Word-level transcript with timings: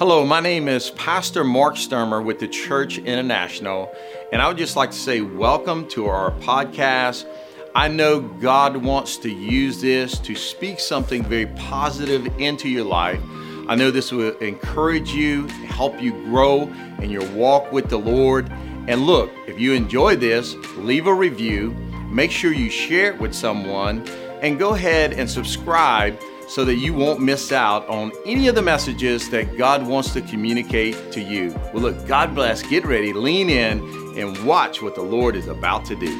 Hello, 0.00 0.24
my 0.24 0.40
name 0.40 0.66
is 0.66 0.88
Pastor 0.92 1.44
Mark 1.44 1.74
Stermer 1.74 2.24
with 2.24 2.38
the 2.38 2.48
Church 2.48 2.96
International, 2.96 3.94
and 4.32 4.40
I 4.40 4.48
would 4.48 4.56
just 4.56 4.74
like 4.74 4.92
to 4.92 4.96
say 4.96 5.20
welcome 5.20 5.86
to 5.88 6.06
our 6.06 6.30
podcast. 6.38 7.26
I 7.74 7.88
know 7.88 8.22
God 8.22 8.78
wants 8.78 9.18
to 9.18 9.28
use 9.28 9.82
this 9.82 10.18
to 10.20 10.34
speak 10.34 10.80
something 10.80 11.22
very 11.22 11.48
positive 11.48 12.26
into 12.40 12.66
your 12.66 12.86
life. 12.86 13.20
I 13.68 13.74
know 13.74 13.90
this 13.90 14.10
will 14.10 14.34
encourage 14.38 15.10
you, 15.10 15.48
help 15.68 16.00
you 16.00 16.12
grow 16.24 16.62
in 17.02 17.10
your 17.10 17.30
walk 17.32 17.70
with 17.70 17.90
the 17.90 17.98
Lord. 17.98 18.48
And 18.88 19.02
look, 19.02 19.30
if 19.46 19.60
you 19.60 19.74
enjoy 19.74 20.16
this, 20.16 20.54
leave 20.78 21.08
a 21.08 21.14
review, 21.14 21.72
make 22.08 22.30
sure 22.30 22.54
you 22.54 22.70
share 22.70 23.12
it 23.12 23.20
with 23.20 23.34
someone, 23.34 24.08
and 24.40 24.58
go 24.58 24.72
ahead 24.72 25.12
and 25.12 25.28
subscribe 25.28 26.18
so 26.50 26.64
that 26.64 26.74
you 26.78 26.92
won't 26.92 27.20
miss 27.20 27.52
out 27.52 27.88
on 27.88 28.10
any 28.26 28.48
of 28.48 28.56
the 28.56 28.62
messages 28.62 29.30
that 29.30 29.56
God 29.56 29.86
wants 29.86 30.12
to 30.14 30.20
communicate 30.20 31.12
to 31.12 31.20
you. 31.20 31.54
Well, 31.72 31.82
look, 31.82 32.08
God 32.08 32.34
bless. 32.34 32.60
Get 32.64 32.84
ready, 32.84 33.12
lean 33.12 33.48
in, 33.48 33.78
and 34.18 34.36
watch 34.44 34.82
what 34.82 34.96
the 34.96 35.02
Lord 35.02 35.36
is 35.36 35.46
about 35.46 35.84
to 35.86 35.94
do. 35.94 36.10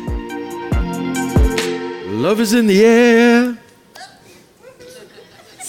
Love 2.12 2.38
is 2.38 2.54
in 2.54 2.68
the 2.68 2.84
air. 2.84 3.58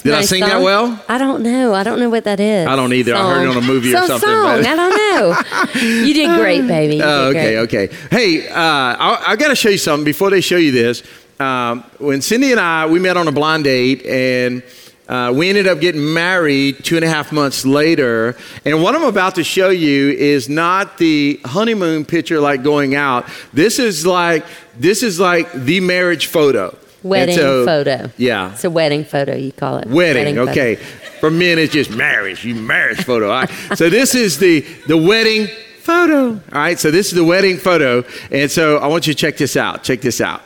Did 0.04 0.12
nice 0.12 0.24
I 0.24 0.26
sing 0.26 0.40
song. 0.42 0.50
that 0.50 0.62
well? 0.62 1.04
I 1.08 1.18
don't 1.18 1.44
know. 1.44 1.74
I 1.74 1.84
don't 1.84 2.00
know 2.00 2.10
what 2.10 2.24
that 2.24 2.40
is. 2.40 2.68
I 2.68 2.76
don't 2.76 2.94
either. 2.94 3.14
Song. 3.14 3.32
I 3.32 3.36
heard 3.36 3.44
it 3.44 3.50
on 3.50 3.58
a 3.58 3.62
movie 3.62 3.92
Some 3.92 4.04
or 4.04 4.08
something. 4.08 4.30
Song. 4.30 4.66
I 4.66 4.76
don't 4.76 5.76
know. 5.76 5.82
you 6.08 6.14
did 6.14 6.40
great, 6.40 6.68
baby. 6.68 6.96
You 6.98 7.04
oh, 7.04 7.30
okay, 7.30 7.66
great. 7.66 7.88
okay. 7.88 7.96
Hey, 8.10 8.48
uh, 8.48 8.56
I, 8.56 9.24
I 9.28 9.36
got 9.36 9.50
to 9.50 9.56
show 9.56 9.70
you 9.70 9.78
something 9.78 10.04
before 10.04 10.30
they 10.32 10.42
show 10.42 10.58
you 10.58 10.72
this 10.72 11.04
um, 11.42 11.84
when 11.98 12.22
Cindy 12.22 12.52
and 12.52 12.60
I 12.60 12.86
we 12.86 13.00
met 13.00 13.18
on 13.18 13.28
a 13.28 13.32
blind 13.32 13.66
date 13.66 14.06
and. 14.06 14.64
Uh, 15.10 15.30
we 15.30 15.50
ended 15.50 15.68
up 15.68 15.82
getting 15.82 16.14
married 16.14 16.86
two 16.86 16.96
and 16.96 17.04
a 17.04 17.10
half 17.10 17.34
months 17.34 17.66
later. 17.66 18.38
And 18.64 18.82
what 18.82 18.96
I'm 18.96 19.04
about 19.04 19.36
to 19.36 19.44
show 19.44 19.70
you 19.70 20.12
is 20.12 20.48
not 20.48 21.00
the 21.00 21.38
honeymoon 21.44 22.06
picture 22.06 22.40
like 22.40 22.64
going 22.64 22.96
out. 22.96 23.28
This 23.52 23.78
is 23.78 24.06
like 24.06 24.46
this 24.78 25.04
is 25.04 25.20
like 25.20 25.52
the 25.52 25.82
marriage 25.82 26.28
photo. 26.28 26.78
Wedding 27.04 27.36
so, 27.36 27.66
photo. 27.66 28.10
Yeah. 28.18 28.54
It's 28.54 28.64
a 28.64 28.70
wedding 28.70 29.04
photo, 29.04 29.36
you 29.36 29.52
call 29.52 29.80
it. 29.80 29.88
Wedding, 29.88 30.38
wedding 30.38 30.50
okay. 30.50 30.76
For 31.20 31.32
men, 31.32 31.60
it's 31.60 31.74
just 31.74 31.90
marriage, 31.90 32.46
you 32.46 32.56
marriage 32.56 33.04
photo. 33.04 33.32
All 33.32 33.42
right. 33.42 33.50
so 33.76 33.90
this 33.90 34.16
is 34.16 34.38
the, 34.38 34.62
the 34.88 34.98
wedding 34.98 35.48
photo. 35.80 36.30
All 36.34 36.40
right. 36.54 36.80
So 36.80 36.92
this 36.92 37.08
is 37.08 37.14
the 37.14 37.26
wedding 37.26 37.58
photo. 37.58 38.04
And 38.32 38.50
so 38.50 38.78
I 38.78 38.88
want 38.88 39.08
you 39.08 39.14
to 39.14 39.20
check 39.20 39.38
this 39.38 39.58
out. 39.58 39.84
Check 39.84 40.02
this 40.02 40.22
out. 40.22 40.42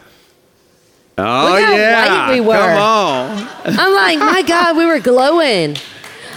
Oh 1.17 1.49
Look 1.51 1.61
how 1.63 1.75
yeah, 1.75 2.27
white 2.27 2.33
we 2.33 2.41
were. 2.41 2.53
Come 2.53 2.77
on. 2.77 3.47
I'm 3.65 3.93
like, 3.93 4.19
my 4.19 4.41
God, 4.41 4.75
we 4.77 4.85
were 4.85 4.99
glowing. 4.99 5.77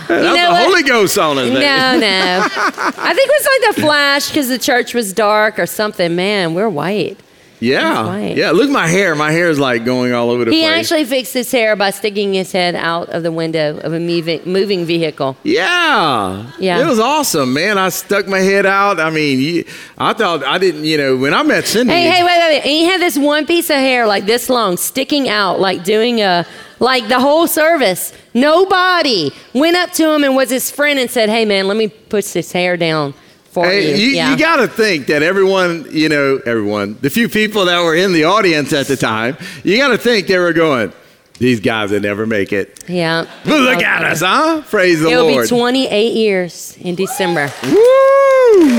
You 0.09 0.15
That's 0.15 0.37
know 0.37 0.47
the 0.47 0.53
what? 0.53 0.63
Holy 0.69 0.83
Ghost 0.85 1.19
on 1.19 1.37
us. 1.37 1.51
No, 1.51 1.59
no. 1.59 1.59
I 2.49 3.13
think 3.15 3.29
it 3.29 3.35
was 3.43 3.47
like 3.47 3.75
the 3.75 3.83
flash 3.83 4.29
because 4.29 4.49
the 4.49 4.57
church 4.59 4.95
was 4.95 5.13
dark 5.13 5.59
or 5.59 5.67
something. 5.67 6.17
Man, 6.17 6.55
we're 6.55 6.71
white. 6.71 7.19
Yeah, 7.61 8.17
yeah. 8.19 8.51
Look, 8.53 8.71
my 8.71 8.87
hair. 8.87 9.15
My 9.15 9.33
hair 9.33 9.51
is 9.51 9.59
like 9.59 9.85
going 9.85 10.13
all 10.13 10.31
over 10.31 10.45
the 10.45 10.53
he 10.53 10.61
place. 10.61 10.75
He 10.75 10.81
actually 10.81 11.05
fixed 11.05 11.35
his 11.35 11.51
hair 11.51 11.77
by 11.77 11.91
sticking 11.91 12.35
his 12.35 12.53
head 12.53 12.75
out 12.75 13.09
of 13.09 13.23
the 13.23 13.33
window 13.33 13.79
of 13.79 13.93
a 13.93 13.99
moving 13.99 14.85
vehicle. 14.85 15.37
Yeah, 15.43 16.51
yeah. 16.59 16.81
It 16.81 16.87
was 16.87 16.99
awesome, 16.99 17.53
man. 17.53 17.79
I 17.79 17.89
stuck 17.89 18.29
my 18.29 18.39
head 18.39 18.67
out. 18.67 19.01
I 19.01 19.11
mean, 19.11 19.65
I 19.97 20.13
thought 20.13 20.45
I 20.45 20.59
didn't. 20.59 20.85
You 20.85 20.99
know, 20.99 21.17
when 21.17 21.35
I 21.35 21.43
met 21.43 21.67
Cindy. 21.67 21.93
Hey, 21.93 22.09
hey, 22.09 22.23
wait, 22.23 22.39
wait, 22.39 22.49
wait. 22.49 22.63
And 22.63 22.71
he 22.71 22.85
had 22.85 23.01
this 23.01 23.19
one 23.19 23.47
piece 23.47 23.71
of 23.71 23.77
hair 23.77 24.07
like 24.07 24.27
this 24.27 24.49
long, 24.49 24.77
sticking 24.77 25.29
out, 25.29 25.59
like 25.59 25.85
doing 25.85 26.21
a 26.21 26.47
like 26.81 27.09
the 27.09 27.19
whole 27.21 27.47
service. 27.47 28.13
Nobody 28.35 29.33
went 29.53 29.77
up 29.77 29.91
to 29.93 30.11
him 30.13 30.23
and 30.23 30.37
was 30.37 30.51
his 30.51 30.71
friend 30.71 30.99
and 30.99 31.11
said, 31.11 31.29
"Hey, 31.29 31.45
man, 31.45 31.67
let 31.67 31.77
me 31.77 31.89
push 31.89 32.27
this 32.33 32.53
hair 32.53 32.77
down." 32.77 33.15
For 33.63 33.71
hey, 33.71 33.91
you. 33.91 34.07
You, 34.07 34.17
yeah. 34.17 34.31
you 34.31 34.39
got 34.39 34.57
to 34.57 34.69
think 34.69 35.07
that 35.07 35.23
everyone, 35.23 35.87
you 35.91 36.09
know, 36.09 36.41
everyone, 36.45 36.97
the 37.01 37.11
few 37.11 37.29
people 37.29 37.65
that 37.67 37.83
were 37.83 37.95
in 37.95 38.13
the 38.13 38.25
audience 38.25 38.73
at 38.73 38.87
the 38.87 38.97
time, 38.97 39.37
you 39.65 39.77
got 39.77 39.89
to 39.89 39.99
think 39.99 40.27
they 40.27 40.39
were 40.39 40.53
going, 40.53 40.93
these 41.39 41.61
guys 41.61 41.91
will 41.91 42.01
never 42.01 42.27
make 42.27 42.53
it. 42.53 42.85
Yeah. 42.89 43.27
But 43.45 43.61
look 43.61 43.77
okay. 43.77 43.85
at 43.85 44.05
us, 44.05 44.21
huh? 44.21 44.63
Praise 44.67 45.01
the 45.01 45.11
It'll 45.11 45.29
Lord. 45.29 45.45
It'll 45.45 45.57
be 45.57 45.61
28 45.61 46.13
years 46.15 46.77
in 46.79 46.95
December. 46.95 47.53
Woo! 47.63 48.79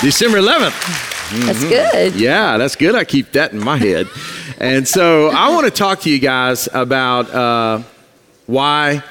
December 0.00 0.38
11th. 0.38 1.16
That's 1.44 1.58
mm-hmm. 1.58 1.68
good. 1.68 2.14
Yeah, 2.14 2.56
that's 2.56 2.76
good. 2.76 2.94
I 2.94 3.04
keep 3.04 3.32
that 3.32 3.52
in 3.52 3.58
my 3.58 3.76
head. 3.76 4.06
and 4.58 4.88
so 4.88 5.28
I 5.28 5.50
want 5.50 5.66
to 5.66 5.70
talk 5.70 6.00
to 6.00 6.10
you 6.10 6.18
guys 6.18 6.68
about 6.72 7.30
uh, 7.30 7.82
why 8.46 9.02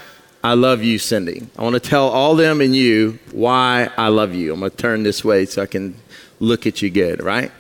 I 0.48 0.54
love 0.54 0.82
you, 0.82 0.98
Cindy. 0.98 1.46
I 1.58 1.64
want 1.64 1.74
to 1.74 1.82
tell 1.82 2.08
all 2.08 2.34
them 2.34 2.62
and 2.62 2.74
you 2.74 3.20
why 3.34 3.90
I 3.98 4.08
love 4.08 4.34
you. 4.34 4.54
I'm 4.54 4.62
going 4.62 4.72
to 4.72 4.78
turn 4.78 5.04
this 5.04 5.22
way 5.22 5.44
so 5.46 5.62
I 5.62 5.66
can 5.66 5.94
look 6.40 6.66
at 6.66 6.82
you 6.82 6.90
good, 6.90 7.22
right? 7.22 7.52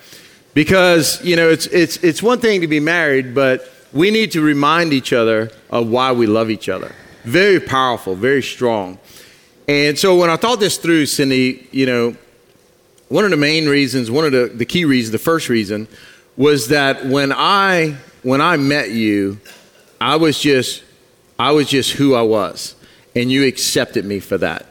Because, 0.53 1.21
you 1.21 1.35
know, 1.35 1.49
it's, 1.49 1.65
it's, 1.67 1.97
it's 1.97 2.23
one 2.23 2.39
thing 2.39 2.61
to 2.61 2.67
be 2.67 2.79
married, 2.79 3.35
but 3.35 3.69
we 3.91 4.09
need 4.09 4.31
to 4.31 4.41
remind 4.41 4.93
each 4.93 5.11
other 5.11 5.51
of 5.69 5.89
why 5.89 6.13
we 6.13 6.27
love 6.27 6.49
each 6.49 6.69
other. 6.69 6.95
Very 7.25 7.59
powerful, 7.59 8.15
very 8.15 8.41
strong. 8.41 8.99
And 9.67 9.99
so 9.99 10.15
when 10.15 10.29
I 10.29 10.37
thought 10.37 10.61
this 10.61 10.77
through, 10.77 11.07
Cindy, 11.07 11.67
you 11.73 11.85
know, 11.85 12.15
one 13.09 13.25
of 13.25 13.31
the 13.31 13.37
main 13.37 13.67
reasons, 13.67 14.09
one 14.09 14.23
of 14.23 14.31
the, 14.31 14.45
the 14.45 14.65
key 14.65 14.85
reasons, 14.85 15.11
the 15.11 15.17
first 15.17 15.49
reason, 15.49 15.89
was 16.37 16.69
that 16.69 17.05
when 17.05 17.33
I 17.33 17.97
when 18.23 18.39
I 18.39 18.55
met 18.55 18.91
you, 18.91 19.41
I 19.99 20.15
was 20.15 20.39
just 20.39 20.85
I 21.37 21.51
was 21.51 21.67
just 21.67 21.91
who 21.91 22.15
I 22.15 22.21
was 22.21 22.75
and 23.17 23.31
you 23.31 23.45
accepted 23.45 24.05
me 24.05 24.19
for 24.19 24.37
that. 24.37 24.65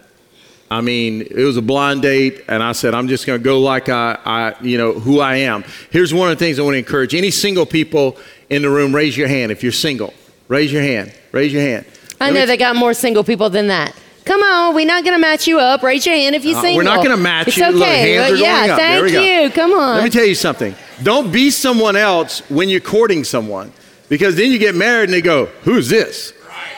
I 0.70 0.80
mean, 0.80 1.22
it 1.22 1.44
was 1.44 1.56
a 1.56 1.62
blind 1.62 2.02
date, 2.02 2.44
and 2.48 2.62
I 2.62 2.72
said, 2.72 2.94
I'm 2.94 3.08
just 3.08 3.26
going 3.26 3.38
to 3.38 3.44
go 3.44 3.60
like 3.60 3.88
I, 3.88 4.18
I, 4.24 4.54
you 4.62 4.78
know, 4.78 4.92
who 4.92 5.20
I 5.20 5.36
am. 5.36 5.64
Here's 5.90 6.12
one 6.12 6.30
of 6.30 6.38
the 6.38 6.44
things 6.44 6.58
I 6.58 6.62
want 6.62 6.74
to 6.74 6.78
encourage 6.78 7.14
any 7.14 7.30
single 7.30 7.66
people 7.66 8.16
in 8.50 8.62
the 8.62 8.70
room. 8.70 8.94
Raise 8.94 9.16
your 9.16 9.28
hand 9.28 9.52
if 9.52 9.62
you're 9.62 9.72
single. 9.72 10.12
Raise 10.48 10.72
your 10.72 10.82
hand. 10.82 11.12
Raise 11.32 11.52
your 11.52 11.62
hand. 11.62 11.86
I 12.20 12.30
know 12.30 12.46
they 12.46 12.56
got 12.56 12.76
more 12.76 12.94
single 12.94 13.22
people 13.22 13.50
than 13.50 13.68
that. 13.68 13.94
Come 14.24 14.42
on, 14.42 14.74
we're 14.74 14.86
not 14.86 15.04
going 15.04 15.14
to 15.14 15.20
match 15.20 15.46
you 15.46 15.60
up. 15.60 15.84
Raise 15.84 16.04
your 16.04 16.16
hand 16.16 16.34
if 16.34 16.44
you're 16.44 16.58
uh, 16.58 16.60
single. 16.60 16.78
We're 16.78 16.82
not 16.82 17.04
going 17.04 17.16
to 17.16 17.22
match 17.22 17.48
it's 17.48 17.58
you. 17.58 17.66
okay. 17.66 18.30
Look, 18.30 18.40
yeah, 18.40 18.74
thank 18.74 19.12
you. 19.12 19.50
Come 19.50 19.72
on. 19.72 19.96
Let 19.96 20.04
me 20.04 20.10
tell 20.10 20.24
you 20.24 20.34
something. 20.34 20.74
Don't 21.04 21.30
be 21.30 21.50
someone 21.50 21.94
else 21.94 22.40
when 22.50 22.68
you're 22.68 22.80
courting 22.80 23.22
someone, 23.22 23.72
because 24.08 24.34
then 24.34 24.50
you 24.50 24.58
get 24.58 24.74
married 24.74 25.04
and 25.04 25.12
they 25.12 25.20
go, 25.20 25.46
"Who's 25.62 25.88
this?" 25.88 26.32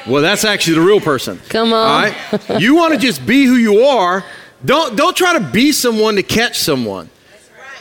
Well, 0.06 0.22
that's 0.22 0.44
actually 0.44 0.74
the 0.74 0.82
real 0.82 1.00
person. 1.00 1.40
Come 1.48 1.72
on. 1.72 1.86
All 1.86 2.02
right? 2.02 2.60
you 2.60 2.74
want 2.74 2.94
to 2.94 3.00
just 3.00 3.26
be 3.26 3.44
who 3.44 3.56
you 3.56 3.80
are. 3.80 4.24
Don't, 4.64 4.96
don't 4.96 5.16
try 5.16 5.38
to 5.38 5.40
be 5.40 5.72
someone 5.72 6.16
to 6.16 6.22
catch 6.22 6.58
someone. 6.58 7.10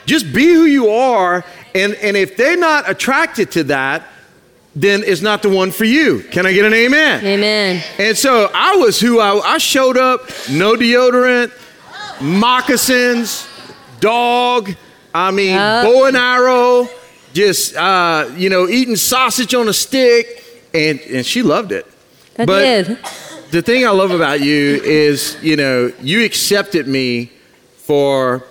Just 0.06 0.32
be 0.32 0.54
who 0.54 0.64
you 0.64 0.90
are. 0.90 1.44
And, 1.76 1.94
and 1.96 2.16
if 2.16 2.38
they're 2.38 2.58
not 2.58 2.90
attracted 2.90 3.52
to 3.52 3.64
that, 3.66 4.08
then 4.76 5.04
it's 5.04 5.22
not 5.22 5.42
the 5.42 5.50
one 5.50 5.72
for 5.72 5.86
you. 5.86 6.24
Can 6.32 6.46
I 6.46 6.54
get 6.54 6.66
an 6.66 6.74
amen? 6.74 7.26
Amen. 7.26 7.84
And 7.98 8.16
so 8.16 8.50
I 8.54 8.76
was 8.76 9.00
who 9.00 9.20
I, 9.20 9.38
I 9.40 9.58
showed 9.58 9.98
up, 9.98 10.30
no 10.52 10.76
deodorant, 10.76 11.52
moccasins, 12.22 13.48
dog, 14.00 14.76
I 15.14 15.32
mean, 15.32 15.58
oh. 15.58 15.84
bow 15.84 16.06
and 16.06 16.16
arrow, 16.16 16.88
just, 17.34 17.76
uh, 17.76 18.30
you 18.38 18.50
know, 18.50 18.68
eating 18.68 18.96
sausage 18.96 19.56
on 19.56 19.68
a 19.68 19.74
stick. 19.74 20.44
And, 20.74 21.00
and 21.02 21.26
she 21.26 21.42
loved 21.42 21.72
it. 21.72 21.88
I 22.38 22.46
but 22.46 22.60
did. 22.60 22.98
The 23.52 23.62
thing 23.62 23.86
I 23.86 23.92
love 23.92 24.12
about 24.12 24.42
you 24.42 24.82
is, 24.84 25.38
you 25.42 25.56
know, 25.56 25.92
you 26.02 26.24
accepted 26.26 26.88
me 26.88 27.32
for 27.78 28.44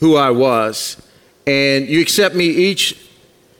who 0.00 0.16
I 0.16 0.30
was, 0.30 1.00
and 1.46 1.88
you 1.88 2.00
accept 2.00 2.34
me 2.34 2.46
each 2.46 2.98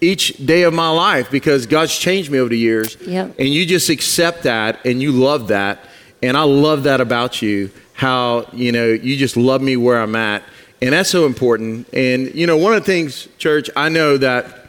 each 0.01 0.37
day 0.45 0.63
of 0.63 0.75
my 0.75 0.91
life 0.91 1.31
because 1.31 1.67
God's 1.67 1.97
changed 1.97 2.31
me 2.31 2.39
over 2.39 2.51
the 2.51 2.59
years. 2.59 2.97
Yep. 3.01 3.37
And 3.39 3.49
you 3.49 3.65
just 3.65 3.89
accept 3.89 4.43
that 4.43 4.85
and 4.85 5.01
you 5.01 5.13
love 5.13 5.49
that. 5.49 5.81
And 6.23 6.37
I 6.37 6.43
love 6.43 6.83
that 6.83 7.01
about 7.01 7.41
you, 7.41 7.71
how, 7.95 8.47
you 8.53 8.71
know, 8.71 8.87
you 8.87 9.17
just 9.17 9.37
love 9.37 9.63
me 9.63 9.77
where 9.77 10.01
I'm 10.01 10.15
at. 10.15 10.43
And 10.83 10.93
that's 10.93 11.09
so 11.09 11.25
important. 11.25 11.89
And, 11.95 12.35
you 12.35 12.47
know, 12.47 12.57
one 12.57 12.75
of 12.75 12.81
the 12.81 12.87
things, 12.87 13.29
church, 13.39 13.71
I 13.75 13.89
know 13.89 14.19
that 14.19 14.67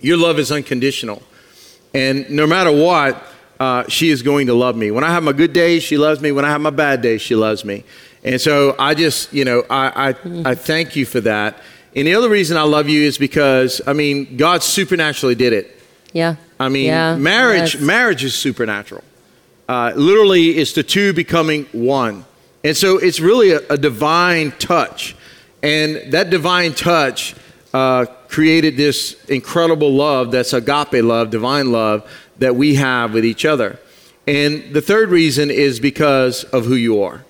your 0.00 0.16
love 0.16 0.38
is 0.38 0.52
unconditional. 0.52 1.22
And 1.92 2.28
no 2.30 2.46
matter 2.46 2.70
what, 2.70 3.20
uh, 3.58 3.84
she 3.88 4.10
is 4.10 4.22
going 4.22 4.48
to 4.48 4.54
love 4.54 4.76
me. 4.76 4.90
When 4.90 5.04
I 5.04 5.10
have 5.10 5.22
my 5.22 5.32
good 5.32 5.52
days, 5.52 5.82
she 5.82 5.96
loves 5.96 6.20
me. 6.20 6.32
When 6.32 6.44
I 6.44 6.50
have 6.50 6.60
my 6.60 6.70
bad 6.70 7.02
days, 7.02 7.22
she 7.22 7.34
loves 7.34 7.64
me. 7.64 7.84
And 8.22 8.40
so 8.40 8.74
I 8.78 8.94
just, 8.94 9.32
you 9.32 9.44
know, 9.44 9.64
I, 9.70 10.10
I, 10.10 10.50
I 10.50 10.54
thank 10.54 10.96
you 10.96 11.06
for 11.06 11.20
that. 11.20 11.60
And 11.94 12.06
the 12.06 12.14
other 12.14 12.28
reason 12.28 12.56
I 12.56 12.62
love 12.62 12.88
you 12.88 13.02
is 13.02 13.16
because, 13.18 13.80
I 13.86 13.92
mean, 13.92 14.36
God 14.36 14.62
supernaturally 14.62 15.34
did 15.34 15.52
it. 15.52 15.80
Yeah. 16.12 16.36
I 16.58 16.68
mean, 16.68 16.86
yeah, 16.86 17.16
marriage, 17.16 17.74
yes. 17.74 17.82
marriage 17.82 18.24
is 18.24 18.34
supernatural. 18.34 19.04
Uh, 19.68 19.92
literally, 19.94 20.50
it's 20.50 20.72
the 20.72 20.82
two 20.82 21.12
becoming 21.12 21.64
one. 21.72 22.24
And 22.64 22.76
so 22.76 22.98
it's 22.98 23.20
really 23.20 23.52
a, 23.52 23.60
a 23.70 23.78
divine 23.78 24.52
touch. 24.52 25.16
And 25.62 26.12
that 26.12 26.30
divine 26.30 26.74
touch 26.74 27.34
uh, 27.72 28.06
created 28.28 28.76
this 28.76 29.22
incredible 29.26 29.92
love 29.92 30.30
that's 30.30 30.52
agape 30.52 31.02
love, 31.04 31.30
divine 31.30 31.72
love, 31.72 32.10
that 32.38 32.56
we 32.56 32.74
have 32.76 33.14
with 33.14 33.24
each 33.24 33.44
other. 33.44 33.78
And 34.26 34.74
the 34.74 34.80
third 34.80 35.10
reason 35.10 35.50
is 35.50 35.78
because 35.80 36.44
of 36.44 36.64
who 36.64 36.74
you 36.74 37.02
are. 37.02 37.24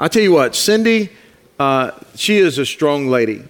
I'll 0.00 0.08
tell 0.08 0.22
you 0.22 0.32
what, 0.32 0.54
Cindy, 0.54 1.10
uh, 1.58 1.92
she 2.14 2.38
is 2.38 2.58
a 2.58 2.66
strong 2.66 3.08
lady. 3.08 3.44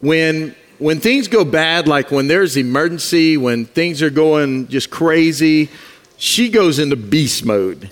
When 0.00 0.54
when 0.78 1.00
things 1.00 1.28
go 1.28 1.44
bad, 1.44 1.86
like 1.86 2.10
when 2.10 2.26
there's 2.26 2.56
emergency, 2.56 3.36
when 3.36 3.64
things 3.64 4.02
are 4.02 4.10
going 4.10 4.68
just 4.68 4.90
crazy, 4.90 5.70
she 6.16 6.48
goes 6.48 6.78
into 6.78 6.96
beast 6.96 7.44
mode. 7.44 7.90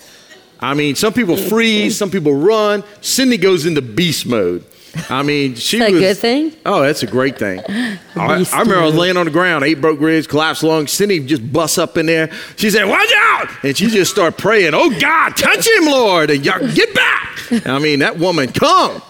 I 0.59 0.73
mean, 0.73 0.95
some 0.95 1.13
people 1.13 1.37
freeze, 1.37 1.97
some 1.97 2.11
people 2.11 2.33
run. 2.33 2.83
Cindy 3.01 3.37
goes 3.37 3.65
into 3.65 3.81
beast 3.81 4.25
mode. 4.25 4.65
I 5.09 5.23
mean, 5.23 5.55
she 5.55 5.79
that 5.79 5.89
a 5.89 5.91
good 5.91 6.17
thing? 6.17 6.53
Oh, 6.65 6.81
that's 6.81 7.03
a 7.03 7.07
great 7.07 7.37
thing. 7.37 7.61
I, 7.67 7.97
I 8.15 8.59
remember 8.59 8.77
I 8.77 8.85
was 8.85 8.95
laying 8.95 9.17
on 9.17 9.25
the 9.25 9.31
ground, 9.31 9.63
eight 9.63 9.81
broke 9.81 9.99
ribs, 9.99 10.27
collapsed 10.27 10.63
lungs. 10.63 10.91
Cindy 10.91 11.19
just 11.19 11.51
busts 11.51 11.77
up 11.77 11.97
in 11.97 12.05
there. 12.05 12.31
She 12.57 12.69
said, 12.69 12.85
"Watch 12.85 13.11
out!" 13.15 13.49
And 13.63 13.75
she 13.75 13.87
just 13.87 14.11
started 14.11 14.37
praying, 14.37 14.73
"Oh 14.73 14.89
God, 14.99 15.35
touch 15.35 15.67
him, 15.67 15.85
Lord, 15.85 16.29
and 16.29 16.45
y'all 16.45 16.59
get 16.73 16.93
back." 16.93 17.39
I 17.65 17.79
mean, 17.79 17.99
that 17.99 18.17
woman 18.17 18.51
come 18.51 19.01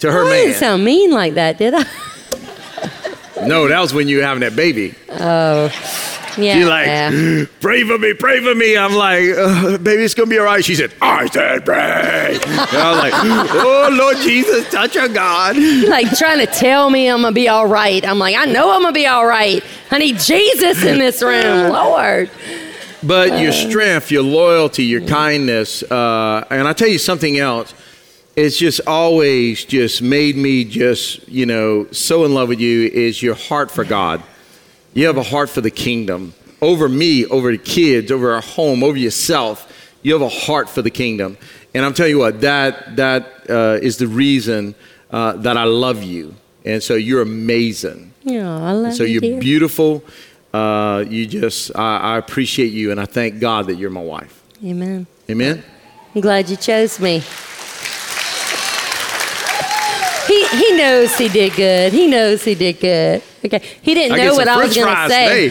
to 0.00 0.12
her 0.12 0.24
man. 0.24 0.32
I 0.32 0.36
didn't 0.36 0.56
sound 0.56 0.84
mean 0.84 1.10
like 1.10 1.34
that, 1.34 1.58
did 1.58 1.74
I? 1.74 1.84
No, 3.46 3.68
that 3.68 3.80
was 3.80 3.94
when 3.94 4.08
you 4.08 4.18
were 4.18 4.22
having 4.22 4.40
that 4.40 4.56
baby. 4.56 4.94
Oh, 5.10 5.70
yeah. 6.36 6.54
She's 6.54 6.66
like, 6.66 6.86
yeah. 6.86 7.44
pray 7.60 7.82
for 7.84 7.98
me, 7.98 8.14
pray 8.14 8.40
for 8.40 8.54
me. 8.54 8.76
I'm 8.76 8.94
like, 8.94 9.24
uh, 9.30 9.78
baby, 9.78 10.02
it's 10.04 10.14
gonna 10.14 10.30
be 10.30 10.38
all 10.38 10.44
right. 10.44 10.64
She 10.64 10.74
said, 10.74 10.92
I 11.00 11.26
said 11.26 11.64
pray. 11.64 11.76
And 11.76 12.44
I 12.44 12.90
was 12.90 12.98
like, 12.98 13.12
oh 13.54 13.88
Lord 13.92 14.16
Jesus, 14.18 14.68
touch 14.70 14.94
her 14.94 15.08
God. 15.08 15.56
like 15.56 16.16
trying 16.16 16.38
to 16.38 16.46
tell 16.46 16.90
me 16.90 17.08
I'm 17.08 17.22
gonna 17.22 17.32
be 17.32 17.48
all 17.48 17.66
right. 17.66 18.04
I'm 18.06 18.18
like, 18.18 18.36
I 18.36 18.44
know 18.46 18.70
I'm 18.72 18.82
gonna 18.82 18.92
be 18.92 19.06
all 19.06 19.26
right. 19.26 19.62
I 19.90 19.98
need 19.98 20.18
Jesus 20.18 20.84
in 20.84 20.98
this 20.98 21.22
room, 21.22 21.68
Lord. 21.72 22.30
But 23.02 23.40
your 23.40 23.52
strength, 23.52 24.10
your 24.10 24.22
loyalty, 24.22 24.84
your 24.84 25.00
kindness, 25.00 25.82
uh, 25.84 26.46
and 26.50 26.68
I 26.68 26.74
tell 26.74 26.88
you 26.88 26.98
something 26.98 27.38
else. 27.38 27.74
It's 28.36 28.56
just 28.56 28.80
always 28.86 29.64
just 29.64 30.02
made 30.02 30.36
me 30.36 30.64
just 30.64 31.28
you 31.28 31.46
know 31.46 31.86
so 31.90 32.24
in 32.24 32.34
love 32.34 32.48
with 32.48 32.60
you. 32.60 32.86
Is 32.88 33.22
your 33.22 33.34
heart 33.34 33.70
for 33.70 33.84
God? 33.84 34.22
You 34.94 35.06
have 35.06 35.16
a 35.16 35.22
heart 35.22 35.50
for 35.50 35.60
the 35.60 35.70
kingdom 35.70 36.34
over 36.62 36.88
me, 36.88 37.26
over 37.26 37.52
the 37.52 37.58
kids, 37.58 38.10
over 38.10 38.34
our 38.34 38.40
home, 38.40 38.82
over 38.82 38.96
yourself. 38.96 39.66
You 40.02 40.12
have 40.12 40.22
a 40.22 40.28
heart 40.28 40.68
for 40.68 40.82
the 40.82 40.90
kingdom, 40.90 41.36
and 41.74 41.84
I'm 41.84 41.92
telling 41.92 42.12
you 42.12 42.18
what 42.18 42.40
that 42.40 42.96
that 42.96 43.50
uh, 43.50 43.78
is 43.82 43.98
the 43.98 44.06
reason 44.06 44.74
uh, 45.10 45.32
that 45.34 45.56
I 45.56 45.64
love 45.64 46.02
you, 46.02 46.34
and 46.64 46.82
so 46.82 46.94
you're 46.94 47.22
amazing. 47.22 48.12
Yeah, 48.22 48.48
I 48.48 48.72
love 48.72 48.92
you. 48.92 48.96
So 48.96 49.04
you. 49.04 49.12
you're 49.12 49.20
dear. 49.20 49.40
beautiful. 49.40 50.04
Uh, 50.52 51.04
you 51.08 51.26
just, 51.26 51.70
I, 51.76 51.98
I 51.98 52.18
appreciate 52.18 52.72
you, 52.72 52.90
and 52.90 53.00
I 53.00 53.04
thank 53.04 53.38
God 53.38 53.68
that 53.68 53.76
you're 53.76 53.90
my 53.90 54.02
wife. 54.02 54.42
Amen. 54.64 55.06
Amen. 55.28 55.62
I'm 56.14 56.20
glad 56.20 56.48
you 56.48 56.56
chose 56.56 56.98
me. 56.98 57.22
He, 60.26 60.46
he 60.48 60.76
knows 60.76 61.16
he 61.16 61.28
did 61.28 61.54
good. 61.54 61.92
He 61.92 62.06
knows 62.06 62.44
he 62.44 62.54
did 62.54 62.80
good. 62.80 63.22
Okay. 63.44 63.62
He 63.82 63.94
didn't 63.94 64.18
I 64.18 64.24
know 64.24 64.34
what 64.34 64.48
I 64.48 64.56
was 64.56 64.74
going 64.74 64.94
to 64.94 65.08
say. 65.08 65.48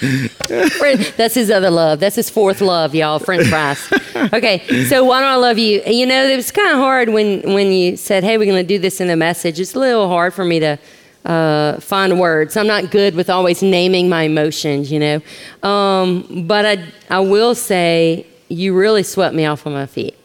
That's 1.16 1.34
his 1.34 1.50
other 1.50 1.70
love. 1.70 2.00
That's 2.00 2.16
his 2.16 2.30
fourth 2.30 2.60
love, 2.60 2.94
y'all. 2.94 3.18
French 3.18 3.48
fries. 3.48 3.92
Okay, 4.32 4.84
so 4.84 5.04
why 5.04 5.20
don't 5.20 5.28
I 5.28 5.36
love 5.36 5.58
you? 5.58 5.82
You 5.86 6.06
know, 6.06 6.24
it 6.24 6.36
was 6.36 6.50
kind 6.52 6.70
of 6.70 6.78
hard 6.78 7.08
when 7.08 7.40
when 7.54 7.72
you 7.72 7.96
said, 7.96 8.22
"Hey, 8.22 8.38
we're 8.38 8.44
going 8.44 8.64
to 8.64 8.68
do 8.68 8.78
this 8.78 9.00
in 9.00 9.08
the 9.08 9.16
message." 9.16 9.58
It's 9.58 9.74
a 9.74 9.78
little 9.78 10.08
hard 10.08 10.34
for 10.34 10.44
me 10.44 10.60
to 10.60 10.78
uh, 11.24 11.80
find 11.80 12.18
words. 12.18 12.56
I'm 12.56 12.66
not 12.66 12.90
good 12.90 13.14
with 13.14 13.28
always 13.28 13.62
naming 13.62 14.08
my 14.08 14.22
emotions, 14.22 14.90
you 14.92 14.98
know. 14.98 15.20
Um, 15.68 16.44
but 16.46 16.64
I 16.64 16.84
I 17.10 17.20
will 17.20 17.54
say 17.54 18.26
you 18.48 18.76
really 18.76 19.02
swept 19.02 19.34
me 19.34 19.46
off 19.46 19.66
of 19.66 19.72
my 19.72 19.86
feet, 19.86 20.16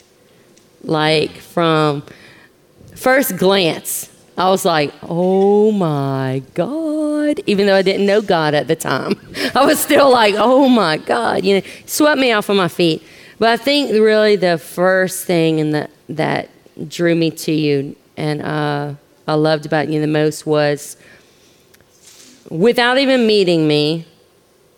like 0.84 1.32
from 1.32 2.04
first 3.04 3.36
glance. 3.36 4.10
I 4.38 4.50
was 4.50 4.64
like, 4.64 4.94
oh 5.04 5.74
my 5.74 6.42
God. 6.54 7.42
Even 7.46 7.68
though 7.68 7.76
I 7.76 7.82
didn't 7.82 8.06
know 8.06 8.22
God 8.22 8.54
at 8.54 8.68
the 8.70 8.78
time, 8.78 9.20
I 9.56 9.66
was 9.66 9.80
still 9.80 10.10
like, 10.10 10.36
oh 10.38 10.70
my 10.70 10.98
God. 10.98 11.44
You 11.44 11.60
know, 11.60 11.68
swept 11.86 12.20
me 12.20 12.32
off 12.32 12.48
of 12.48 12.56
my 12.56 12.70
feet. 12.70 13.04
But 13.40 13.50
I 13.50 13.58
think 13.58 13.92
really 13.92 14.38
the 14.38 14.58
first 14.58 15.26
thing 15.26 15.60
and 15.60 15.76
that, 15.76 15.92
that 16.08 16.50
drew 16.88 17.14
me 17.14 17.30
to 17.32 17.52
you 17.52 17.96
and 18.16 18.42
uh, 18.42 18.94
I 19.28 19.34
loved 19.34 19.66
about 19.66 19.90
you 19.90 20.00
the 20.00 20.08
most 20.08 20.46
was 20.46 20.96
without 22.50 22.98
even 22.98 23.28
meeting 23.28 23.68
me, 23.68 24.06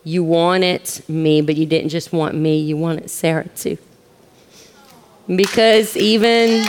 you 0.02 0.24
wanted 0.24 0.90
me, 1.08 1.42
but 1.42 1.56
you 1.56 1.64
didn't 1.64 1.90
just 1.90 2.12
want 2.12 2.34
me, 2.34 2.58
you 2.58 2.76
wanted 2.76 3.08
Sarah 3.08 3.48
too. 3.54 3.78
Because 5.28 5.96
even. 5.96 6.66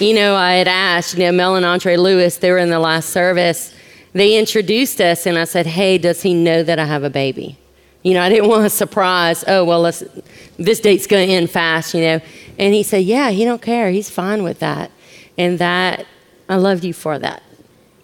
You 0.00 0.14
know, 0.14 0.36
I 0.36 0.54
had 0.54 0.68
asked, 0.68 1.14
you 1.14 1.24
know, 1.24 1.32
Mel 1.32 1.56
and 1.56 1.66
Andre 1.66 1.96
Lewis, 1.96 2.36
they 2.36 2.50
were 2.50 2.58
in 2.58 2.70
the 2.70 2.78
last 2.78 3.10
service. 3.10 3.74
They 4.12 4.38
introduced 4.38 5.00
us, 5.00 5.26
and 5.26 5.36
I 5.36 5.44
said, 5.44 5.66
hey, 5.66 5.98
does 5.98 6.22
he 6.22 6.34
know 6.34 6.62
that 6.62 6.78
I 6.78 6.84
have 6.84 7.04
a 7.04 7.10
baby? 7.10 7.58
You 8.02 8.14
know, 8.14 8.22
I 8.22 8.28
didn't 8.28 8.48
want 8.48 8.64
a 8.64 8.70
surprise. 8.70 9.44
Oh, 9.46 9.64
well, 9.64 9.82
this 9.82 10.80
date's 10.80 11.06
going 11.06 11.28
to 11.28 11.34
end 11.34 11.50
fast, 11.50 11.94
you 11.94 12.00
know. 12.00 12.20
And 12.58 12.74
he 12.74 12.82
said, 12.82 13.04
yeah, 13.04 13.30
he 13.30 13.44
don't 13.44 13.62
care. 13.62 13.90
He's 13.90 14.08
fine 14.08 14.42
with 14.42 14.60
that. 14.60 14.90
And 15.36 15.58
that, 15.58 16.06
I 16.48 16.56
loved 16.56 16.84
you 16.84 16.92
for 16.92 17.18
that. 17.18 17.42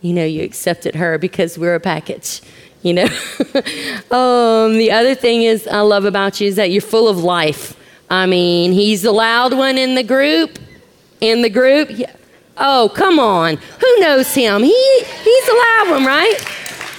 You 0.01 0.13
know, 0.13 0.25
you 0.25 0.43
accepted 0.43 0.97
her 0.97 1.17
because 1.17 1.59
we're 1.59 1.75
a 1.75 1.81
package, 1.81 2.43
you 2.83 2.93
know. 2.93 3.05
um, 4.11 4.77
the 4.77 4.91
other 4.93 5.15
thing 5.15 5.43
is 5.43 5.67
I 5.67 5.81
love 5.81 6.05
about 6.05 6.41
you 6.41 6.49
is 6.49 6.57
that 6.57 6.71
you're 6.71 6.83
full 6.83 7.09
of 7.09 7.19
life. 7.19 7.77
I 8.11 8.27
mean, 8.27 8.73
he's 8.73 9.03
the 9.03 9.13
loud 9.13 9.55
one 9.55 9.79
in 9.79 9.95
the 9.95 10.03
group 10.03 10.59
in 11.25 11.43
the 11.43 11.51
group. 11.51 11.89
Yeah. 11.91 12.15
Oh, 12.57 12.91
come 12.95 13.19
on. 13.19 13.57
Who 13.57 14.01
knows 14.01 14.33
him? 14.35 14.63
He 14.63 15.01
he's 15.03 15.49
loud 15.49 15.91
one, 15.91 16.05
right? 16.05 16.37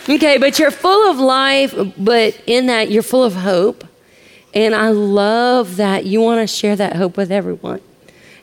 Okay, 0.08 0.38
but 0.38 0.60
you're 0.60 0.72
full 0.72 1.10
of 1.10 1.18
life, 1.18 1.74
but 1.98 2.40
in 2.46 2.68
that 2.68 2.92
you're 2.92 3.04
full 3.04 3.24
of 3.24 3.34
hope. 3.34 3.86
And 4.54 4.76
I 4.76 4.90
love 4.90 5.78
that 5.78 6.06
you 6.06 6.22
want 6.22 6.42
to 6.42 6.48
share 6.48 6.76
that 6.76 6.96
hope 6.96 7.18
with 7.18 7.32
everyone. 7.32 7.82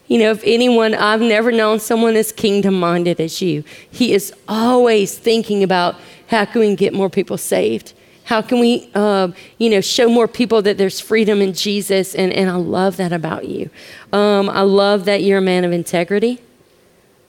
You 0.08 0.18
know, 0.18 0.30
if 0.32 0.42
anyone, 0.44 0.94
I've 0.94 1.20
never 1.20 1.52
known 1.52 1.80
someone 1.80 2.16
as 2.16 2.32
kingdom 2.32 2.78
minded 2.78 3.20
as 3.20 3.40
you. 3.40 3.64
He 3.90 4.12
is 4.12 4.32
always 4.48 5.16
thinking 5.16 5.62
about 5.62 5.96
how 6.28 6.44
can 6.44 6.60
we 6.60 6.76
get 6.76 6.92
more 6.92 7.08
people 7.08 7.38
saved? 7.38 7.94
How 8.32 8.40
can 8.40 8.60
we, 8.60 8.88
uh, 8.94 9.28
you 9.58 9.68
know, 9.68 9.82
show 9.82 10.08
more 10.08 10.26
people 10.26 10.62
that 10.62 10.78
there's 10.78 10.98
freedom 10.98 11.42
in 11.42 11.52
Jesus? 11.52 12.14
And, 12.14 12.32
and 12.32 12.48
I 12.48 12.54
love 12.54 12.96
that 12.96 13.12
about 13.12 13.46
you. 13.46 13.68
Um, 14.10 14.48
I 14.48 14.62
love 14.62 15.04
that 15.04 15.22
you're 15.22 15.36
a 15.36 15.42
man 15.42 15.66
of 15.66 15.72
integrity. 15.72 16.38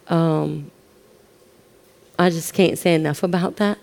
Um, 0.08 0.72
I 2.18 2.30
just 2.30 2.54
can't 2.54 2.78
say 2.78 2.96
enough 2.96 3.22
about 3.22 3.58
that. 3.58 3.80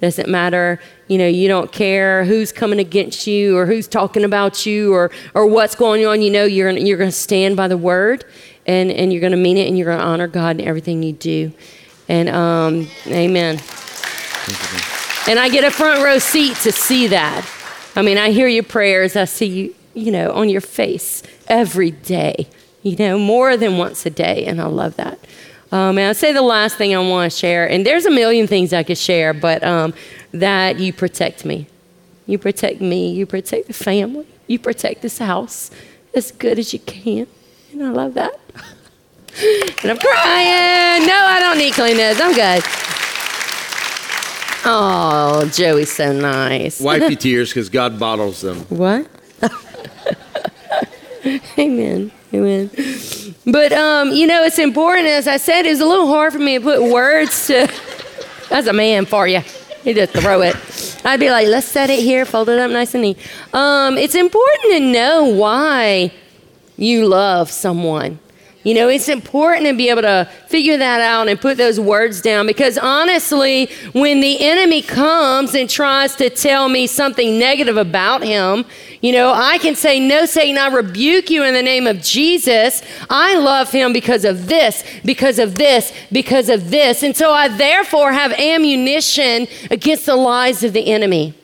Doesn't 0.00 0.28
matter, 0.28 0.80
you 1.06 1.16
know, 1.16 1.28
you 1.28 1.46
don't 1.46 1.70
care 1.70 2.24
who's 2.24 2.50
coming 2.50 2.80
against 2.80 3.28
you 3.28 3.56
or 3.56 3.66
who's 3.66 3.86
talking 3.86 4.24
about 4.24 4.66
you 4.66 4.92
or, 4.92 5.12
or 5.32 5.46
what's 5.46 5.76
going 5.76 6.04
on. 6.04 6.22
You 6.22 6.30
know, 6.32 6.44
you're, 6.44 6.70
you're 6.70 6.98
going 6.98 7.08
to 7.08 7.16
stand 7.16 7.56
by 7.56 7.68
the 7.68 7.78
word 7.78 8.24
and, 8.66 8.90
and 8.90 9.12
you're 9.12 9.20
going 9.20 9.30
to 9.30 9.38
mean 9.38 9.58
it 9.58 9.68
and 9.68 9.78
you're 9.78 9.86
going 9.86 10.00
to 10.00 10.04
honor 10.04 10.26
God 10.26 10.58
in 10.58 10.66
everything 10.66 11.04
you 11.04 11.12
do. 11.12 11.52
And 12.08 12.28
um, 12.28 12.88
amen. 13.06 13.60
And 15.26 15.38
I 15.38 15.48
get 15.48 15.64
a 15.64 15.70
front 15.70 16.04
row 16.04 16.18
seat 16.18 16.56
to 16.58 16.72
see 16.72 17.06
that. 17.08 17.48
I 17.96 18.02
mean, 18.02 18.18
I 18.18 18.30
hear 18.30 18.46
your 18.46 18.62
prayers. 18.62 19.16
I 19.16 19.24
see 19.24 19.46
you, 19.46 19.74
you 19.94 20.10
know, 20.10 20.32
on 20.32 20.50
your 20.50 20.60
face 20.60 21.22
every 21.48 21.92
day, 21.92 22.46
you 22.82 22.96
know, 22.96 23.18
more 23.18 23.56
than 23.56 23.78
once 23.78 24.04
a 24.04 24.10
day. 24.10 24.44
And 24.44 24.60
I 24.60 24.66
love 24.66 24.96
that. 24.96 25.18
Um, 25.72 25.96
and 25.98 26.10
I'd 26.10 26.16
say 26.16 26.32
the 26.32 26.42
last 26.42 26.76
thing 26.76 26.94
I 26.94 26.98
want 26.98 27.32
to 27.32 27.36
share, 27.36 27.68
and 27.68 27.86
there's 27.86 28.04
a 28.04 28.10
million 28.10 28.46
things 28.46 28.72
I 28.72 28.82
could 28.82 28.98
share, 28.98 29.32
but 29.32 29.64
um, 29.64 29.94
that 30.32 30.78
you 30.78 30.92
protect 30.92 31.44
me. 31.44 31.66
You 32.26 32.38
protect 32.38 32.80
me. 32.80 33.12
You 33.12 33.26
protect 33.26 33.66
the 33.66 33.72
family. 33.72 34.26
You 34.46 34.58
protect 34.58 35.02
this 35.02 35.18
house 35.18 35.70
as 36.14 36.32
good 36.32 36.58
as 36.58 36.72
you 36.72 36.80
can. 36.80 37.26
And 37.72 37.82
I 37.82 37.90
love 37.90 38.14
that. 38.14 38.38
and 39.82 39.90
I'm 39.90 39.98
crying. 39.98 41.06
No, 41.06 41.14
I 41.14 41.38
don't 41.40 41.58
need 41.58 41.72
cleanliness. 41.72 42.20
I'm 42.20 42.34
good. 42.34 42.62
Oh, 44.66 45.48
Joey's 45.52 45.92
so 45.92 46.12
nice. 46.12 46.80
Wipe 46.80 47.02
your 47.02 47.10
tears 47.16 47.50
because 47.50 47.68
God 47.68 47.98
bottles 47.98 48.40
them. 48.40 48.60
What? 48.68 49.06
Amen. 51.58 52.10
Amen. 52.32 52.70
But 53.46 53.72
um, 53.72 54.10
you 54.10 54.26
know, 54.26 54.42
it's 54.42 54.58
important. 54.58 55.06
As 55.06 55.28
I 55.28 55.36
said, 55.36 55.66
it's 55.66 55.80
a 55.80 55.86
little 55.86 56.08
hard 56.08 56.32
for 56.32 56.38
me 56.38 56.58
to 56.58 56.64
put 56.64 56.82
words 56.82 57.46
to. 57.46 57.70
That's 58.50 58.66
a 58.66 58.72
man 58.72 59.06
for 59.06 59.26
you. 59.26 59.40
You 59.84 59.94
just 59.94 60.12
throw 60.12 60.42
it. 60.42 60.56
I'd 61.04 61.20
be 61.20 61.30
like, 61.30 61.46
let's 61.48 61.66
set 61.66 61.90
it 61.90 62.00
here, 62.00 62.24
fold 62.24 62.48
it 62.48 62.58
up 62.58 62.70
nice 62.70 62.94
and 62.94 63.02
neat. 63.02 63.18
Um, 63.52 63.98
it's 63.98 64.14
important 64.14 64.72
to 64.72 64.80
know 64.80 65.24
why 65.24 66.12
you 66.76 67.06
love 67.06 67.50
someone. 67.50 68.18
You 68.64 68.72
know, 68.74 68.88
it's 68.88 69.10
important 69.10 69.66
to 69.66 69.74
be 69.74 69.90
able 69.90 70.02
to 70.02 70.28
figure 70.46 70.78
that 70.78 71.00
out 71.00 71.28
and 71.28 71.38
put 71.38 71.58
those 71.58 71.78
words 71.78 72.22
down 72.22 72.46
because 72.46 72.78
honestly, 72.78 73.66
when 73.92 74.20
the 74.20 74.42
enemy 74.42 74.80
comes 74.80 75.54
and 75.54 75.68
tries 75.68 76.16
to 76.16 76.30
tell 76.30 76.70
me 76.70 76.86
something 76.86 77.38
negative 77.38 77.76
about 77.76 78.24
him, 78.24 78.64
You 79.04 79.12
know, 79.12 79.34
I 79.34 79.58
can 79.58 79.74
say, 79.74 80.00
No, 80.00 80.24
Satan, 80.24 80.56
I 80.56 80.68
rebuke 80.68 81.28
you 81.28 81.44
in 81.44 81.52
the 81.52 81.62
name 81.62 81.86
of 81.86 82.00
Jesus. 82.00 82.82
I 83.10 83.36
love 83.36 83.70
him 83.70 83.92
because 83.92 84.24
of 84.24 84.46
this, 84.46 84.82
because 85.04 85.38
of 85.38 85.56
this, 85.56 85.92
because 86.10 86.48
of 86.48 86.70
this. 86.70 87.02
And 87.02 87.14
so 87.14 87.30
I 87.30 87.48
therefore 87.48 88.14
have 88.14 88.32
ammunition 88.32 89.46
against 89.70 90.06
the 90.06 90.16
lies 90.16 90.64
of 90.64 90.72
the 90.72 90.90
enemy. 90.90 91.34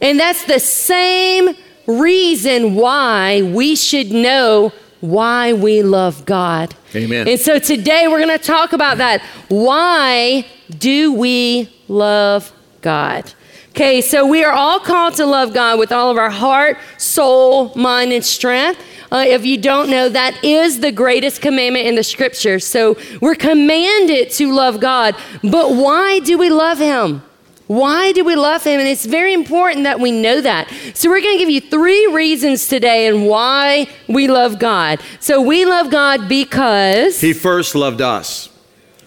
And 0.00 0.20
that's 0.20 0.44
the 0.44 0.60
same 0.60 1.56
reason 1.88 2.76
why 2.76 3.42
we 3.42 3.74
should 3.74 4.12
know 4.12 4.72
why 5.04 5.52
we 5.52 5.82
love 5.82 6.24
God. 6.24 6.74
Amen. 6.94 7.28
And 7.28 7.38
so 7.38 7.58
today 7.58 8.08
we're 8.08 8.24
going 8.24 8.38
to 8.38 8.44
talk 8.44 8.72
about 8.72 8.98
that. 8.98 9.20
Why 9.48 10.46
do 10.78 11.12
we 11.12 11.70
love 11.88 12.52
God? 12.80 13.32
Okay, 13.70 14.00
so 14.00 14.26
we 14.26 14.44
are 14.44 14.52
all 14.52 14.78
called 14.78 15.14
to 15.14 15.26
love 15.26 15.52
God 15.52 15.78
with 15.78 15.90
all 15.92 16.10
of 16.10 16.16
our 16.16 16.30
heart, 16.30 16.78
soul, 16.96 17.74
mind, 17.74 18.12
and 18.12 18.24
strength. 18.24 18.80
Uh, 19.10 19.24
if 19.26 19.44
you 19.44 19.58
don't 19.58 19.90
know, 19.90 20.08
that 20.08 20.42
is 20.44 20.80
the 20.80 20.92
greatest 20.92 21.42
commandment 21.42 21.86
in 21.86 21.96
the 21.96 22.02
scripture. 22.02 22.58
So 22.58 22.96
we're 23.20 23.34
commanded 23.34 24.30
to 24.32 24.52
love 24.52 24.80
God. 24.80 25.16
But 25.42 25.74
why 25.74 26.20
do 26.20 26.38
we 26.38 26.50
love 26.50 26.78
Him? 26.78 27.22
Why 27.66 28.12
do 28.12 28.24
we 28.24 28.36
love 28.36 28.62
him? 28.62 28.78
And 28.78 28.88
it's 28.88 29.06
very 29.06 29.32
important 29.32 29.84
that 29.84 29.98
we 29.98 30.12
know 30.12 30.40
that. 30.40 30.70
So, 30.94 31.08
we're 31.08 31.22
going 31.22 31.38
to 31.38 31.38
give 31.38 31.50
you 31.50 31.62
three 31.62 32.06
reasons 32.08 32.68
today 32.68 33.06
and 33.06 33.26
why 33.26 33.88
we 34.06 34.28
love 34.28 34.58
God. 34.58 35.00
So, 35.20 35.40
we 35.40 35.64
love 35.64 35.90
God 35.90 36.28
because 36.28 37.20
He 37.20 37.32
first 37.32 37.74
loved 37.74 38.02
us. 38.02 38.50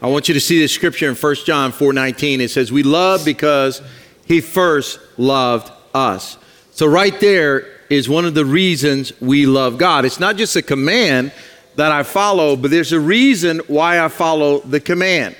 I 0.01 0.07
want 0.07 0.27
you 0.27 0.33
to 0.35 0.39
see 0.39 0.59
this 0.59 0.71
scripture 0.71 1.09
in 1.09 1.15
1 1.15 1.35
John 1.45 1.71
4:19. 1.71 2.39
It 2.39 2.51
says, 2.51 2.71
"We 2.71 2.83
love 2.83 3.25
because 3.25 3.81
he 4.27 4.41
first 4.41 4.99
loved 5.17 5.71
us." 5.93 6.37
So 6.71 6.85
right 6.85 7.19
there 7.19 7.65
is 7.89 8.07
one 8.07 8.25
of 8.25 8.35
the 8.35 8.45
reasons 8.45 9.11
we 9.19 9.47
love 9.47 9.79
God. 9.79 10.05
It's 10.05 10.19
not 10.19 10.35
just 10.37 10.55
a 10.55 10.61
command 10.61 11.31
that 11.77 11.91
I 11.91 12.03
follow, 12.03 12.55
but 12.55 12.69
there's 12.69 12.91
a 12.91 12.99
reason 12.99 13.61
why 13.67 14.03
I 14.03 14.07
follow 14.09 14.59
the 14.59 14.79
command. 14.79 15.35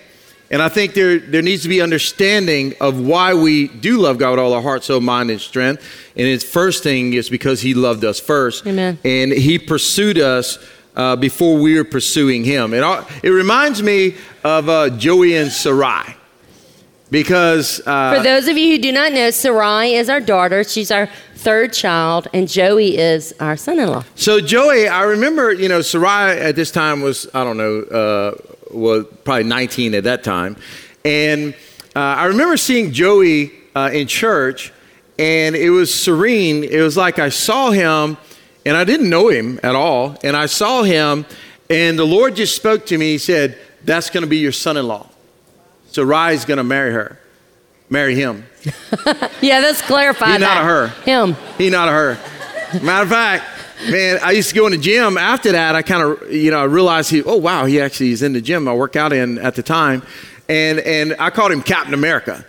And 0.49 0.61
I 0.61 0.69
think 0.69 0.93
there, 0.93 1.19
there 1.19 1.41
needs 1.41 1.63
to 1.63 1.69
be 1.69 1.81
understanding 1.81 2.73
of 2.79 2.99
why 2.99 3.33
we 3.33 3.67
do 3.67 3.97
love 3.97 4.17
God 4.17 4.31
with 4.31 4.39
all 4.39 4.53
our 4.53 4.61
heart, 4.61 4.83
soul, 4.83 5.01
mind, 5.01 5.29
and 5.29 5.41
strength. 5.41 5.83
And 6.15 6.25
its 6.25 6.43
first 6.43 6.83
thing 6.83 7.13
is 7.13 7.29
because 7.29 7.61
He 7.61 7.73
loved 7.73 8.05
us 8.05 8.19
first. 8.19 8.65
Amen. 8.65 8.97
And 9.03 9.33
He 9.33 9.59
pursued 9.59 10.17
us 10.17 10.57
uh, 10.95 11.15
before 11.17 11.57
we 11.57 11.75
were 11.75 11.83
pursuing 11.83 12.45
Him. 12.45 12.73
And 12.73 13.05
it 13.23 13.29
reminds 13.29 13.83
me 13.83 14.15
of 14.43 14.69
uh, 14.69 14.89
Joey 14.91 15.35
and 15.35 15.51
Sarai. 15.51 16.15
Because 17.09 17.79
uh, 17.85 18.15
For 18.17 18.23
those 18.23 18.47
of 18.47 18.57
you 18.57 18.75
who 18.75 18.81
do 18.81 18.91
not 18.91 19.13
know, 19.13 19.29
Sarai 19.31 19.93
is 19.93 20.09
our 20.09 20.19
daughter. 20.19 20.63
She's 20.63 20.91
our 20.91 21.09
third 21.35 21.71
child, 21.71 22.27
and 22.33 22.49
Joey 22.49 22.97
is 22.97 23.33
our 23.39 23.55
son 23.55 23.79
in 23.79 23.89
law. 23.89 24.03
So 24.15 24.41
Joey, 24.41 24.89
I 24.89 25.03
remember, 25.03 25.53
you 25.53 25.69
know, 25.69 25.81
Sarai 25.81 26.37
at 26.37 26.55
this 26.57 26.69
time 26.69 27.01
was, 27.01 27.25
I 27.33 27.45
don't 27.45 27.55
know, 27.55 27.81
uh, 27.81 28.55
was 28.71 29.05
probably 29.23 29.43
19 29.43 29.93
at 29.95 30.03
that 30.05 30.23
time. 30.23 30.55
And 31.05 31.53
uh, 31.95 31.99
I 31.99 32.25
remember 32.25 32.57
seeing 32.57 32.91
Joey 32.91 33.51
uh, 33.75 33.89
in 33.93 34.07
church, 34.07 34.71
and 35.17 35.55
it 35.55 35.69
was 35.69 35.93
serene. 35.93 36.63
It 36.63 36.81
was 36.81 36.97
like 36.97 37.19
I 37.19 37.29
saw 37.29 37.71
him, 37.71 38.17
and 38.65 38.75
I 38.77 38.83
didn't 38.83 39.09
know 39.09 39.29
him 39.29 39.59
at 39.63 39.75
all. 39.75 40.17
And 40.23 40.35
I 40.35 40.45
saw 40.47 40.83
him, 40.83 41.25
and 41.69 41.97
the 41.97 42.05
Lord 42.05 42.35
just 42.35 42.55
spoke 42.55 42.85
to 42.87 42.97
me. 42.97 43.11
He 43.13 43.17
said, 43.17 43.57
That's 43.83 44.09
going 44.09 44.21
to 44.23 44.27
be 44.27 44.37
your 44.37 44.51
son 44.51 44.77
in 44.77 44.87
law. 44.87 45.07
Sarai's 45.91 46.45
going 46.45 46.57
to 46.57 46.63
marry 46.63 46.91
her, 46.91 47.19
marry 47.89 48.15
him. 48.15 48.45
Yeah, 49.41 49.59
let's 49.59 49.81
clarify 49.83 50.33
He, 50.33 50.39
not 50.39 50.39
that. 50.39 50.61
a 50.61 50.65
her. 50.65 50.87
Him. 51.03 51.35
He, 51.57 51.69
not 51.69 51.87
a 51.87 51.91
her. 51.91 52.17
Matter 52.83 53.03
of 53.03 53.09
fact, 53.09 53.45
man, 53.89 54.19
I 54.21 54.31
used 54.31 54.49
to 54.49 54.55
go 54.55 54.65
in 54.65 54.71
the 54.71 54.77
gym. 54.77 55.17
After 55.17 55.51
that, 55.51 55.75
I 55.75 55.81
kind 55.81 56.01
of, 56.01 56.31
you 56.31 56.51
know, 56.51 56.59
I 56.59 56.65
realized 56.65 57.09
he, 57.09 57.23
oh 57.23 57.37
wow, 57.37 57.65
he 57.65 57.79
actually 57.79 58.11
is 58.11 58.23
in 58.23 58.33
the 58.33 58.41
gym 58.41 58.67
I 58.67 58.73
work 58.73 58.95
out 58.95 59.13
in 59.13 59.37
at 59.37 59.55
the 59.55 59.63
time, 59.63 60.03
and 60.49 60.79
and 60.79 61.15
I 61.19 61.29
called 61.29 61.51
him 61.51 61.61
Captain 61.61 61.93
America 61.93 62.45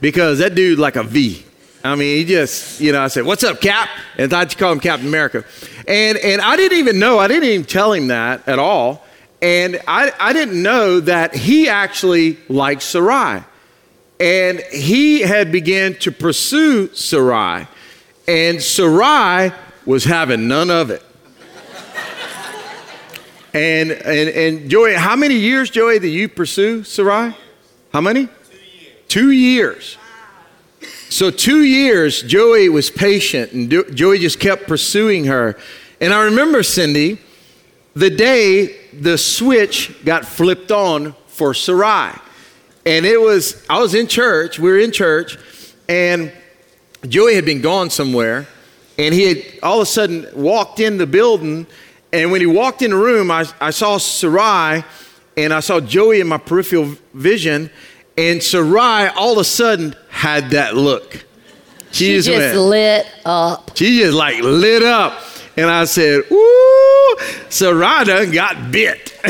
because 0.00 0.38
that 0.38 0.54
dude 0.54 0.78
like 0.78 0.96
a 0.96 1.02
V. 1.02 1.44
I 1.84 1.94
mean, 1.94 2.16
he 2.16 2.24
just, 2.24 2.80
you 2.80 2.92
know, 2.92 3.02
I 3.02 3.08
said, 3.08 3.24
"What's 3.24 3.44
up, 3.44 3.60
Cap?" 3.60 3.88
And 4.18 4.32
I 4.32 4.44
thought 4.44 4.52
you 4.52 4.58
call 4.58 4.72
him 4.72 4.80
Captain 4.80 5.08
America, 5.08 5.44
and 5.86 6.18
and 6.18 6.40
I 6.40 6.56
didn't 6.56 6.78
even 6.78 6.98
know, 6.98 7.18
I 7.18 7.28
didn't 7.28 7.48
even 7.48 7.66
tell 7.66 7.92
him 7.92 8.08
that 8.08 8.46
at 8.48 8.58
all, 8.58 9.04
and 9.40 9.80
I 9.86 10.12
I 10.18 10.32
didn't 10.32 10.62
know 10.62 11.00
that 11.00 11.34
he 11.34 11.68
actually 11.68 12.38
liked 12.48 12.82
Sarai 12.82 13.44
and 14.18 14.60
he 14.72 15.20
had 15.20 15.52
began 15.52 15.94
to 15.94 16.10
pursue 16.10 16.92
Sarai, 16.94 17.66
and 18.26 18.62
Sarai 18.62 19.52
was 19.86 20.04
having 20.04 20.48
none 20.48 20.68
of 20.68 20.90
it. 20.90 21.02
and, 23.54 23.92
and, 23.92 24.28
and 24.28 24.70
Joey, 24.70 24.94
how 24.94 25.16
many 25.16 25.36
years, 25.36 25.70
Joey, 25.70 25.98
did 25.98 26.10
you 26.10 26.28
pursue 26.28 26.84
Sarai? 26.84 27.34
How 27.92 28.00
many? 28.00 28.26
Two 28.26 28.32
years. 28.60 29.04
Two 29.08 29.30
years. 29.30 29.98
So, 31.08 31.30
two 31.30 31.62
years, 31.62 32.20
Joey 32.22 32.68
was 32.68 32.90
patient, 32.90 33.52
and 33.52 33.70
Joey 33.96 34.18
just 34.18 34.40
kept 34.40 34.66
pursuing 34.66 35.24
her. 35.26 35.56
And 36.00 36.12
I 36.12 36.24
remember, 36.24 36.62
Cindy, 36.64 37.20
the 37.94 38.10
day 38.10 38.76
the 38.92 39.16
switch 39.16 40.04
got 40.04 40.26
flipped 40.26 40.72
on 40.72 41.14
for 41.28 41.54
Sarai. 41.54 42.12
And 42.84 43.06
it 43.06 43.20
was, 43.20 43.64
I 43.70 43.80
was 43.80 43.94
in 43.94 44.08
church, 44.08 44.58
we 44.58 44.70
were 44.70 44.78
in 44.78 44.92
church, 44.92 45.38
and 45.88 46.32
Joey 47.08 47.34
had 47.34 47.44
been 47.44 47.60
gone 47.60 47.88
somewhere, 47.90 48.46
and 48.98 49.14
he 49.14 49.24
had 49.24 49.42
all 49.62 49.78
of 49.80 49.82
a 49.82 49.86
sudden 49.86 50.26
walked 50.34 50.80
in 50.80 50.98
the 50.98 51.06
building. 51.06 51.66
And 52.12 52.30
when 52.30 52.40
he 52.40 52.46
walked 52.46 52.82
in 52.82 52.92
the 52.92 52.96
room, 52.96 53.30
I, 53.30 53.44
I 53.60 53.70
saw 53.70 53.98
Sarai, 53.98 54.84
and 55.36 55.52
I 55.52 55.60
saw 55.60 55.80
Joey 55.80 56.20
in 56.20 56.28
my 56.28 56.38
peripheral 56.38 56.96
vision, 57.12 57.70
and 58.16 58.42
Sarai 58.42 59.08
all 59.08 59.32
of 59.32 59.38
a 59.38 59.44
sudden 59.44 59.94
had 60.08 60.50
that 60.50 60.76
look. 60.76 61.24
She 61.92 62.14
just 62.14 62.28
just 62.28 62.38
went- 62.38 62.58
lit 62.58 63.06
up. 63.24 63.76
she 63.76 63.98
just 64.00 64.14
like 64.14 64.42
lit 64.42 64.82
up. 64.82 65.22
And 65.58 65.70
I 65.70 65.84
said, 65.86 66.22
Ooh, 66.30 67.16
Sarai 67.48 68.04
done 68.04 68.30
got 68.30 68.70
bit. 68.70 69.18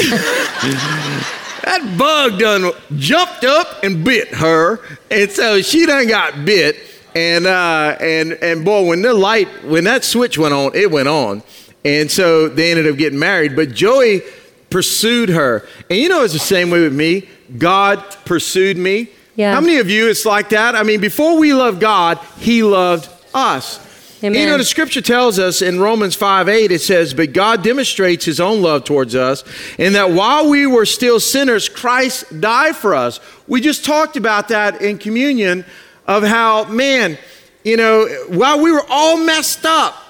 that 1.62 1.94
bug 1.96 2.38
done 2.40 2.73
jumped 2.96 3.44
up 3.44 3.85
and 3.85 4.04
bit 4.04 4.35
her. 4.35 4.80
And 5.11 5.30
so 5.30 5.62
she 5.62 5.87
done 5.87 6.08
got 6.08 6.44
bit. 6.44 6.76
And 7.16 7.46
uh, 7.46 7.96
and 7.99 8.32
and 8.42 8.62
boy, 8.62 8.85
when 8.85 9.00
the 9.00 9.14
light, 9.14 9.49
when 9.64 9.85
that 9.85 10.04
switch 10.04 10.37
went 10.37 10.52
on, 10.52 10.75
it 10.75 10.90
went 10.90 11.08
on. 11.08 11.42
And 11.82 12.11
so 12.11 12.46
they 12.46 12.70
ended 12.70 12.87
up 12.87 12.99
getting 12.99 13.18
married. 13.18 13.56
But 13.56 13.73
Joey 13.73 14.20
pursued 14.68 15.30
her. 15.30 15.66
And 15.88 15.99
you 15.99 16.11
know 16.11 16.25
it's 16.25 16.35
the 16.35 16.38
same 16.38 16.68
way 16.68 16.82
with 16.82 16.94
me. 16.94 17.26
God 17.56 18.04
pursued 18.26 18.76
me. 18.76 19.08
Yeah. 19.35 19.54
How 19.54 19.62
many 19.62 19.78
of 19.78 19.88
you 19.88 20.11
it's 20.11 20.26
like 20.26 20.50
that? 20.50 20.75
I 20.75 20.82
mean, 20.82 21.00
before 21.00 21.38
we 21.38 21.54
loved 21.54 21.80
God, 21.80 22.18
He 22.38 22.62
loved 22.62 23.08
us. 23.32 23.80
Amen. 24.23 24.38
You 24.38 24.46
know, 24.49 24.58
the 24.58 24.64
scripture 24.64 25.00
tells 25.00 25.38
us 25.38 25.62
in 25.62 25.80
Romans 25.80 26.16
5 26.16 26.50
8, 26.50 26.70
it 26.70 26.80
says, 26.82 27.14
But 27.14 27.32
God 27.32 27.62
demonstrates 27.62 28.26
his 28.26 28.40
own 28.40 28.61
love 28.61 28.85
towards 28.85 29.14
us, 29.14 29.42
in 29.78 29.94
that 29.94 30.11
while 30.11 30.50
we 30.50 30.66
were 30.66 30.85
still 30.85 31.18
sinners, 31.20 31.68
Christ 31.70 32.40
died 32.42 32.76
for 32.76 32.94
us. 32.94 33.20
We 33.46 33.62
just 33.62 33.87
talked 33.87 34.16
about 34.16 34.49
that 34.49 34.82
in 34.82 34.99
communion 34.99 35.64
of 36.06 36.22
how, 36.22 36.64
man, 36.64 37.18
you 37.64 37.76
know, 37.76 38.06
while 38.28 38.60
we 38.60 38.70
were 38.70 38.84
all 38.88 39.16
messed 39.16 39.66
up, 39.66 40.02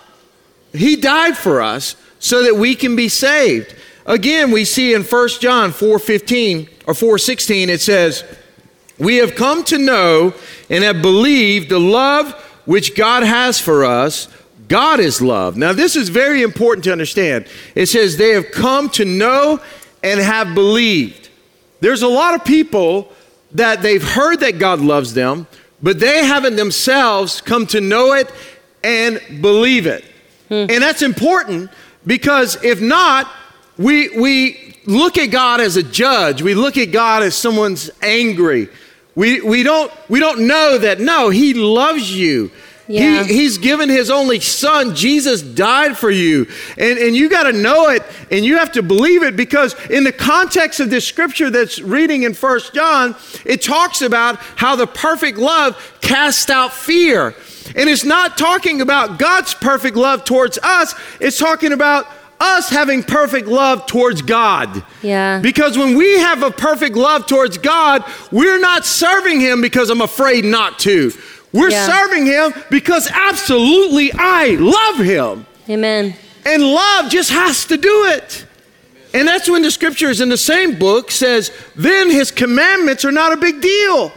he 0.73 0.97
died 0.97 1.37
for 1.37 1.63
us 1.63 1.97
so 2.19 2.43
that 2.43 2.57
we 2.57 2.75
can 2.75 2.97
be 2.97 3.09
saved. 3.09 3.75
Again, 4.05 4.51
we 4.51 4.65
see 4.65 4.95
in 4.95 5.03
1 5.03 5.41
John 5.41 5.73
4:15 5.73 6.69
or 6.87 6.95
4:16 6.95 7.69
it 7.71 7.81
says, 7.81 8.25
"We 8.99 9.17
have 9.17 9.35
come 9.35 9.65
to 9.65 9.79
know 9.79 10.35
and 10.71 10.85
have 10.85 11.03
believed 11.03 11.71
the 11.71 11.81
love 11.81 12.35
which 12.67 12.95
God 12.95 13.23
has 13.23 13.59
for 13.59 13.85
us. 13.85 14.29
God 14.69 15.01
is 15.01 15.21
love." 15.21 15.57
Now, 15.57 15.73
this 15.73 15.97
is 15.97 16.09
very 16.09 16.43
important 16.43 16.85
to 16.85 16.93
understand. 16.93 17.47
It 17.75 17.87
says 17.87 18.17
they 18.17 18.31
have 18.31 18.53
come 18.53 18.91
to 18.91 19.05
know 19.05 19.61
and 20.03 20.21
have 20.21 20.55
believed. 20.55 21.29
There's 21.81 22.03
a 22.03 22.09
lot 22.09 22.35
of 22.35 22.45
people 22.45 23.13
that 23.53 23.83
they've 23.83 24.03
heard 24.03 24.41
that 24.41 24.59
God 24.59 24.81
loves 24.81 25.15
them, 25.15 25.47
but 25.83 26.01
they 26.01 26.25
haven't 26.25 26.57
themselves 26.57 27.41
come 27.41 27.67
to 27.69 27.81
know 27.81 28.13
it 28.13 28.31
and 28.83 29.21
believe 29.41 29.87
it. 29.87 30.05
Hmm. 30.49 30.67
And 30.71 30.83
that's 30.83 31.03
important 31.03 31.71
because 32.07 32.63
if 32.65 32.81
not, 32.81 33.31
we, 33.79 34.17
we 34.19 34.77
look 34.87 35.19
at 35.19 35.27
God 35.27 35.61
as 35.61 35.77
a 35.77 35.83
judge. 35.83 36.41
We 36.43 36.55
look 36.55 36.77
at 36.79 36.93
God 36.93 37.23
as 37.23 37.35
someone's 37.35 37.91
angry. 38.01 38.69
We, 39.15 39.41
we, 39.41 39.63
don't, 39.63 39.93
we 40.09 40.21
don't 40.21 40.47
know 40.47 40.79
that, 40.79 41.01
no, 41.01 41.31
He 41.31 41.55
loves 41.55 42.15
you. 42.17 42.51
Yeah. 42.89 43.25
He, 43.25 43.35
he's 43.35 43.59
given 43.59 43.89
His 43.89 44.11
only 44.11 44.41
Son. 44.41 44.95
Jesus 44.95 45.43
died 45.43 45.97
for 45.97 46.11
you. 46.11 46.47
And, 46.79 46.99
and 46.99 47.17
you 47.17 47.29
got 47.29 47.45
to 47.45 47.53
know 47.53 47.89
it 47.89 48.03
and 48.31 48.45
you 48.45 48.59
have 48.59 48.73
to 48.73 48.83
believe 48.83 49.23
it 49.23 49.37
because, 49.37 49.75
in 49.91 50.05
the 50.05 50.13
context 50.13 50.81
of 50.81 50.91
this 50.91 51.07
scripture 51.07 51.51
that's 51.51 51.81
reading 51.81 52.23
in 52.23 52.35
First 52.35 52.75
John, 52.75 53.17
it 53.45 53.63
talks 53.63 54.03
about 54.03 54.37
how 54.57 54.77
the 54.77 54.87
perfect 54.87 55.39
love 55.39 55.99
casts 56.01 56.51
out 56.51 56.73
fear. 56.73 57.35
And 57.75 57.91
it's 57.91 58.05
not 58.05 58.39
talking 58.39 58.81
about 58.81 59.19
God's 59.19 59.55
perfect 59.55 59.97
love 59.97 60.25
towards 60.25 60.59
us, 60.59 60.95
it's 61.21 61.39
talking 61.39 61.73
about 61.73 62.07
us 62.39 62.69
having 62.69 63.03
perfect 63.03 63.49
love 63.49 63.87
towards 63.87 64.23
God. 64.23 64.85
Yeah. 65.03 65.41
Because 65.41 65.79
when 65.79 65.97
we 65.97 66.19
have 66.19 66.43
a 66.43 66.51
perfect 66.51 66.95
love 66.95 67.27
towards 67.27 67.59
God, 67.59 68.05
we're 68.31 68.61
not 68.61 68.85
serving 68.85 69.41
Him 69.41 69.61
because 69.61 69.91
I'm 69.91 70.03
afraid 70.03 70.45
not 70.45 70.79
to. 70.81 71.13
We're 71.57 71.71
Yeah. 71.71 71.87
serving 71.87 72.27
Him 72.27 72.55
because 72.71 73.09
absolutely 73.13 74.13
I 74.13 74.57
love 74.61 74.99
Him. 74.99 75.47
Amen. 75.69 76.15
And 76.45 76.63
love 76.63 77.11
just 77.11 77.31
has 77.31 77.65
to 77.67 77.77
do 77.77 78.05
it. 78.07 78.45
And 79.15 79.27
that's 79.27 79.49
when 79.49 79.63
the 79.63 79.71
scriptures 79.71 80.21
in 80.21 80.29
the 80.29 80.37
same 80.37 80.79
book 80.79 81.11
says, 81.11 81.51
then 81.75 82.11
his 82.11 82.31
commandments 82.31 83.05
are 83.05 83.11
not 83.13 83.33
a 83.33 83.37
big 83.37 83.61
deal. 83.63 84.13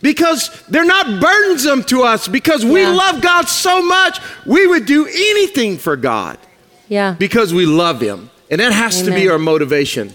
Because 0.00 0.50
they're 0.68 0.84
not 0.84 1.20
burdensome 1.20 1.82
to 1.84 2.04
us, 2.04 2.28
because 2.28 2.64
we 2.64 2.82
Yeah. 2.82 2.90
love 2.90 3.20
God 3.20 3.48
so 3.48 3.82
much, 3.82 4.20
we 4.46 4.64
would 4.64 4.86
do 4.86 5.06
anything 5.06 5.76
for 5.76 5.96
God 5.96 6.38
Yeah. 6.88 7.16
because 7.18 7.52
we 7.52 7.66
love 7.66 8.00
him. 8.00 8.30
And 8.48 8.60
that 8.60 8.72
has 8.72 9.02
to 9.02 9.10
be 9.10 9.28
our 9.28 9.38
motivation. 9.40 10.14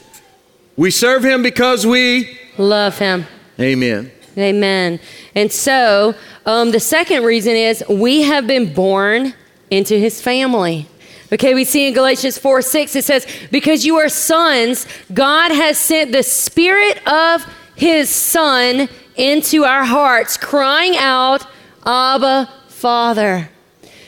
We 0.77 0.89
serve 0.89 1.23
him 1.25 1.41
because 1.43 1.85
we, 1.85 2.39
Love 2.57 2.97
him. 2.99 3.27
amen. 3.59 4.09
Amen. 4.37 4.99
And 5.35 5.51
so, 5.51 6.15
um, 6.45 6.71
the 6.71 6.79
second 6.79 7.23
reason 7.23 7.55
is 7.55 7.83
we 7.87 8.23
have 8.23 8.47
been 8.47 8.73
born 8.73 9.33
into 9.69 9.97
his 9.97 10.21
family. 10.21 10.87
Okay, 11.31 11.53
we 11.53 11.65
see 11.65 11.87
in 11.87 11.93
Galatians 11.93 12.37
4 12.37 12.61
6, 12.61 12.95
it 12.95 13.05
says, 13.05 13.27
Because 13.51 13.85
you 13.85 13.97
are 13.97 14.09
sons, 14.09 14.87
God 15.13 15.51
has 15.51 15.77
sent 15.77 16.11
the 16.11 16.23
Spirit 16.23 17.05
of 17.07 17.45
his 17.75 18.09
Son 18.09 18.87
into 19.15 19.63
our 19.63 19.83
hearts, 19.83 20.37
crying 20.37 20.95
out, 20.97 21.45
Abba, 21.85 22.49
Father. 22.67 23.49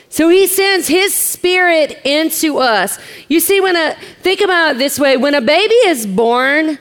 So 0.08 0.28
he 0.28 0.46
sends 0.46 0.88
his 0.88 1.14
spirit 1.14 2.00
into 2.04 2.58
us. 2.58 2.98
You 3.28 3.38
see, 3.38 3.60
when 3.60 3.76
a 3.76 3.94
think 4.22 4.40
about 4.40 4.76
it 4.76 4.78
this 4.78 4.98
way, 4.98 5.16
when 5.16 5.34
a 5.34 5.42
baby 5.42 5.74
is 5.74 6.06
born, 6.06 6.78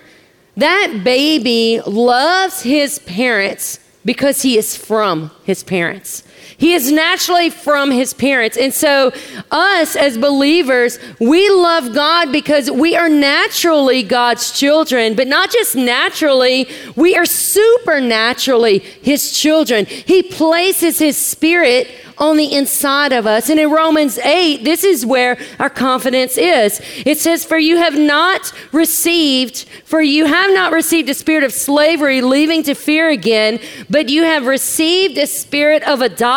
that 0.58 1.02
baby 1.04 1.82
loves 1.86 2.62
his 2.62 3.00
parents 3.00 3.80
because 4.04 4.42
he 4.42 4.58
is 4.58 4.78
from 4.78 5.32
his 5.44 5.64
parents. 5.64 6.24
He 6.58 6.74
is 6.74 6.92
naturally 6.92 7.50
from 7.50 7.92
his 7.92 8.14
parents. 8.14 8.58
And 8.58 8.74
so, 8.74 9.12
us 9.52 9.96
as 9.96 10.18
believers, 10.18 11.00
we 11.20 11.50
love 11.50 11.94
God 11.94 12.32
because 12.32 12.72
we 12.72 12.96
are 12.96 13.10
naturally 13.10 14.04
God's 14.04 14.52
children, 14.52 15.16
but 15.16 15.28
not 15.28 15.52
just 15.52 15.76
naturally, 15.76 16.68
we 16.96 17.16
are 17.16 17.26
supernaturally 17.26 18.80
his 18.80 19.38
children. 19.38 19.86
He 19.86 20.24
places 20.24 21.00
his 21.00 21.18
spirit 21.18 21.90
on 22.18 22.38
the 22.38 22.54
inside 22.54 23.12
of 23.12 23.28
us. 23.28 23.50
And 23.50 23.60
in 23.60 23.70
Romans 23.70 24.18
8, 24.18 24.64
this 24.64 24.84
is 24.84 25.06
where 25.06 25.38
our 25.60 25.70
confidence 25.70 26.38
is. 26.38 26.82
It 27.06 27.18
says, 27.18 27.44
For 27.44 27.58
you 27.58 27.78
have 27.78 27.98
not 27.98 28.54
received, 28.72 29.66
for 29.84 30.02
you 30.02 30.26
have 30.26 30.54
not 30.54 30.72
received 30.72 31.10
a 31.10 31.14
spirit 31.14 31.44
of 31.44 31.52
slavery, 31.52 32.22
leaving 32.22 32.64
to 32.64 32.74
fear 32.74 33.10
again, 33.10 33.60
but 33.90 34.10
you 34.10 34.24
have 34.24 34.46
received 34.46 35.18
a 35.18 35.28
spirit 35.28 35.84
of 35.84 36.02
adoption 36.02 36.35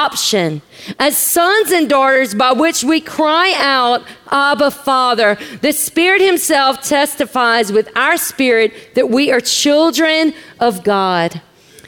as 0.99 1.17
sons 1.17 1.71
and 1.71 1.89
daughters 1.89 2.35
by 2.35 2.53
which 2.53 2.85
we 2.85 3.01
cry 3.01 3.53
out, 3.57 4.03
Abba, 4.31 4.71
Father. 4.71 5.37
The 5.61 5.73
Spirit 5.73 6.23
Himself 6.23 6.83
testifies 6.83 7.73
with 7.73 7.95
our 7.97 8.17
spirit 8.17 8.73
that 8.95 9.11
we 9.11 9.33
are 9.33 9.41
children 9.41 10.33
of 10.61 10.85
God. 10.85 11.41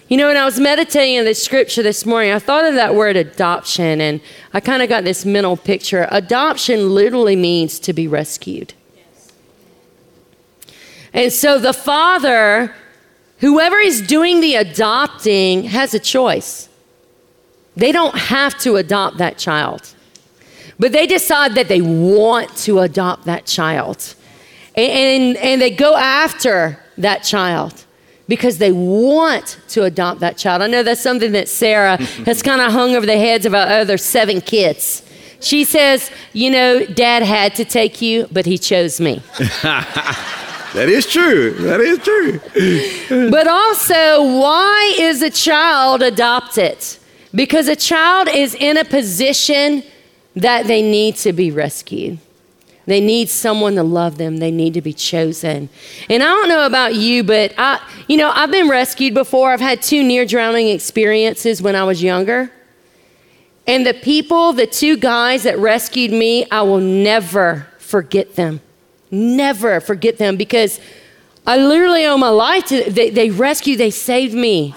You 0.08 0.16
know, 0.16 0.26
when 0.26 0.36
I 0.36 0.44
was 0.44 0.58
meditating 0.58 1.20
on 1.20 1.24
this 1.24 1.40
scripture 1.40 1.84
this 1.84 2.04
morning, 2.04 2.32
I 2.32 2.40
thought 2.40 2.64
of 2.64 2.74
that 2.74 2.96
word 2.96 3.14
adoption, 3.14 4.00
and 4.00 4.20
I 4.52 4.58
kind 4.58 4.82
of 4.82 4.88
got 4.88 5.04
this 5.04 5.24
mental 5.24 5.56
picture. 5.56 6.08
Adoption 6.10 6.92
literally 6.92 7.36
means 7.36 7.78
to 7.78 7.92
be 7.92 8.08
rescued. 8.08 8.74
And 11.12 11.32
so 11.32 11.58
the 11.58 11.72
father, 11.72 12.74
whoever 13.38 13.76
is 13.76 14.00
doing 14.02 14.40
the 14.40 14.56
adopting, 14.56 15.64
has 15.64 15.94
a 15.94 16.00
choice. 16.00 16.69
They 17.80 17.92
don't 17.92 18.16
have 18.16 18.58
to 18.58 18.76
adopt 18.76 19.16
that 19.16 19.38
child, 19.38 19.94
but 20.78 20.92
they 20.92 21.06
decide 21.06 21.54
that 21.54 21.68
they 21.68 21.80
want 21.80 22.54
to 22.58 22.80
adopt 22.80 23.24
that 23.24 23.46
child. 23.46 24.14
And, 24.74 24.92
and, 24.92 25.36
and 25.38 25.62
they 25.62 25.70
go 25.70 25.96
after 25.96 26.78
that 26.98 27.24
child 27.24 27.86
because 28.28 28.58
they 28.58 28.70
want 28.70 29.58
to 29.68 29.84
adopt 29.84 30.20
that 30.20 30.36
child. 30.36 30.60
I 30.60 30.66
know 30.66 30.82
that's 30.82 31.00
something 31.00 31.32
that 31.32 31.48
Sarah 31.48 31.96
has 32.26 32.42
kind 32.42 32.60
of 32.60 32.70
hung 32.70 32.94
over 32.94 33.06
the 33.06 33.16
heads 33.16 33.46
of 33.46 33.54
our 33.54 33.66
other 33.66 33.96
seven 33.96 34.42
kids. 34.42 35.02
She 35.40 35.64
says, 35.64 36.10
You 36.34 36.50
know, 36.50 36.84
dad 36.84 37.22
had 37.22 37.54
to 37.54 37.64
take 37.64 38.02
you, 38.02 38.28
but 38.30 38.44
he 38.44 38.58
chose 38.58 39.00
me. 39.00 39.22
That 40.72 40.88
is 40.88 41.04
true. 41.04 41.50
That 41.54 41.80
is 41.80 41.98
true. 41.98 43.28
But 43.28 43.48
also, 43.48 44.38
why 44.38 44.94
is 45.00 45.20
a 45.20 45.28
child 45.28 46.00
adopted? 46.00 46.78
Because 47.34 47.68
a 47.68 47.76
child 47.76 48.28
is 48.28 48.54
in 48.54 48.76
a 48.76 48.84
position 48.84 49.84
that 50.34 50.66
they 50.66 50.82
need 50.82 51.16
to 51.16 51.32
be 51.32 51.50
rescued. 51.50 52.18
They 52.86 53.00
need 53.00 53.28
someone 53.28 53.76
to 53.76 53.82
love 53.82 54.18
them. 54.18 54.38
They 54.38 54.50
need 54.50 54.74
to 54.74 54.82
be 54.82 54.92
chosen. 54.92 55.68
And 56.08 56.22
I 56.22 56.26
don't 56.26 56.48
know 56.48 56.66
about 56.66 56.94
you, 56.94 57.22
but 57.22 57.54
I, 57.56 57.80
you 58.08 58.16
know, 58.16 58.32
I've 58.34 58.50
been 58.50 58.68
rescued 58.68 59.14
before. 59.14 59.52
I've 59.52 59.60
had 59.60 59.82
two 59.82 60.02
near 60.02 60.24
drowning 60.24 60.68
experiences 60.68 61.62
when 61.62 61.76
I 61.76 61.84
was 61.84 62.02
younger. 62.02 62.50
And 63.66 63.86
the 63.86 63.94
people, 63.94 64.52
the 64.52 64.66
two 64.66 64.96
guys 64.96 65.44
that 65.44 65.58
rescued 65.58 66.10
me, 66.10 66.50
I 66.50 66.62
will 66.62 66.80
never 66.80 67.68
forget 67.78 68.34
them. 68.34 68.60
Never 69.12 69.80
forget 69.80 70.18
them 70.18 70.36
because 70.36 70.80
I 71.46 71.56
literally 71.58 72.06
owe 72.06 72.16
my 72.16 72.28
life 72.28 72.66
to 72.66 72.90
they, 72.90 73.10
they 73.10 73.30
rescued, 73.30 73.78
they 73.78 73.90
saved 73.90 74.34
me. 74.34 74.74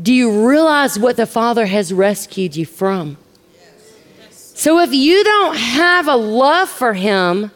Do 0.00 0.12
you 0.12 0.46
realize 0.46 0.98
what 0.98 1.16
the 1.16 1.26
Father 1.26 1.66
has 1.66 1.92
rescued 1.92 2.56
you 2.56 2.66
from? 2.66 3.16
So 4.30 4.78
if 4.80 4.92
you 4.92 5.22
don't 5.24 5.56
have 5.56 6.08
a 6.08 6.16
love 6.16 6.68
for 6.68 6.94
Him, 6.94 7.50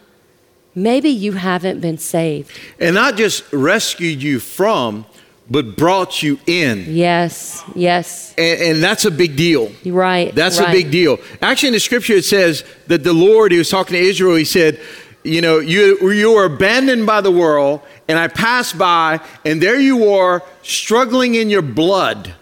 maybe 0.75 1.09
you 1.09 1.33
haven't 1.33 1.81
been 1.81 1.97
saved. 1.97 2.51
And 2.79 2.95
not 2.95 3.15
just 3.17 3.51
rescued 3.51 4.21
you 4.21 4.39
from, 4.39 5.05
but 5.49 5.75
brought 5.75 6.23
you 6.23 6.39
in. 6.47 6.85
Yes, 6.87 7.63
yes, 7.75 8.33
And, 8.37 8.61
and 8.61 8.83
that's 8.83 9.05
a 9.05 9.11
big 9.11 9.35
deal. 9.35 9.71
right. 9.85 10.33
That's 10.33 10.59
right. 10.59 10.69
a 10.69 10.71
big 10.71 10.91
deal. 10.91 11.19
Actually, 11.41 11.67
in 11.69 11.73
the 11.73 11.79
scripture, 11.79 12.13
it 12.13 12.25
says 12.25 12.63
that 12.87 13.03
the 13.03 13.13
Lord, 13.13 13.51
he 13.51 13.57
was 13.57 13.69
talking 13.69 13.95
to 13.95 13.99
Israel, 13.99 14.35
he 14.35 14.45
said, 14.45 14.79
You 15.23 15.41
know, 15.41 15.59
you, 15.59 16.11
you 16.11 16.31
were 16.33 16.45
abandoned 16.45 17.05
by 17.05 17.19
the 17.21 17.31
world, 17.31 17.81
and 18.11 18.19
I 18.19 18.27
passed 18.27 18.77
by, 18.77 19.21
and 19.45 19.61
there 19.61 19.79
you 19.79 20.09
are 20.11 20.43
struggling 20.63 21.35
in 21.35 21.49
your 21.49 21.61
blood. 21.61 22.33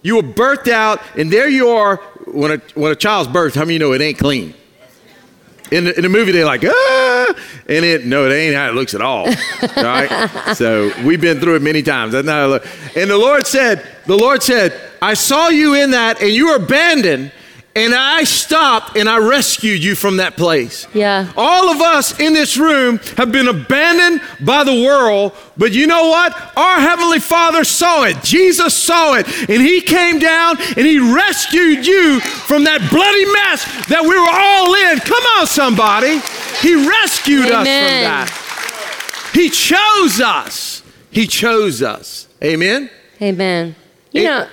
You 0.00 0.14
were 0.14 0.22
birthed 0.22 0.68
out, 0.68 1.02
and 1.16 1.28
there 1.32 1.48
you 1.48 1.70
are. 1.70 1.96
When 2.26 2.52
a, 2.52 2.56
when 2.76 2.92
a 2.92 2.94
child's 2.94 3.28
birthed, 3.28 3.56
how 3.56 3.62
many 3.62 3.74
of 3.74 3.80
you 3.82 3.88
know 3.88 3.92
it 3.94 4.00
ain't 4.00 4.18
clean? 4.18 4.54
In 5.72 5.84
the, 5.84 5.96
in 5.96 6.02
the 6.02 6.08
movie, 6.08 6.30
they're 6.30 6.44
like, 6.44 6.62
ah, 6.64 7.34
and 7.68 7.84
it, 7.84 8.06
no, 8.06 8.30
it 8.30 8.32
ain't 8.32 8.54
how 8.54 8.68
it 8.68 8.74
looks 8.74 8.94
at 8.94 9.02
all. 9.02 9.26
right? 9.76 10.54
So 10.54 10.92
we've 11.04 11.20
been 11.20 11.40
through 11.40 11.56
it 11.56 11.62
many 11.62 11.82
times. 11.82 12.12
That's 12.12 12.24
not 12.24 12.32
how 12.32 12.52
it. 12.52 12.96
And 12.96 13.10
the 13.10 13.18
Lord 13.18 13.44
said, 13.44 13.84
the 14.06 14.16
Lord 14.16 14.40
said, 14.40 14.80
I 15.02 15.14
saw 15.14 15.48
you 15.48 15.74
in 15.74 15.90
that 15.90 16.22
and 16.22 16.30
you 16.30 16.50
were 16.50 16.56
abandoned 16.56 17.32
and 17.78 17.94
I 17.94 18.24
stopped 18.24 18.96
and 18.96 19.08
I 19.08 19.18
rescued 19.18 19.82
you 19.82 19.94
from 19.94 20.16
that 20.16 20.36
place. 20.36 20.86
Yeah. 20.92 21.32
All 21.36 21.70
of 21.70 21.80
us 21.80 22.18
in 22.18 22.32
this 22.32 22.56
room 22.56 22.98
have 23.16 23.30
been 23.30 23.48
abandoned 23.48 24.20
by 24.44 24.64
the 24.64 24.72
world, 24.72 25.32
but 25.56 25.72
you 25.72 25.86
know 25.86 26.08
what? 26.08 26.32
Our 26.56 26.80
Heavenly 26.80 27.20
Father 27.20 27.64
saw 27.64 28.04
it. 28.04 28.22
Jesus 28.22 28.74
saw 28.74 29.14
it, 29.14 29.26
and 29.48 29.62
He 29.62 29.80
came 29.80 30.18
down 30.18 30.56
and 30.58 30.86
He 30.86 30.98
rescued 30.98 31.86
you 31.86 32.20
from 32.20 32.64
that 32.64 32.80
bloody 32.90 33.24
mess 33.32 33.64
that 33.88 34.02
we 34.02 34.18
were 34.18 34.28
all 34.28 34.74
in. 34.74 34.98
Come 35.00 35.22
on, 35.38 35.46
somebody. 35.46 36.20
He 36.60 36.74
rescued 36.74 37.46
us 37.46 37.58
from 37.58 37.64
that. 37.64 39.30
He 39.32 39.50
chose 39.50 40.20
us. 40.20 40.82
He 41.10 41.26
chose 41.26 41.82
us. 41.82 42.28
Amen. 42.42 42.90
Amen. 43.22 43.76
You 44.12 44.24
know, 44.24 44.48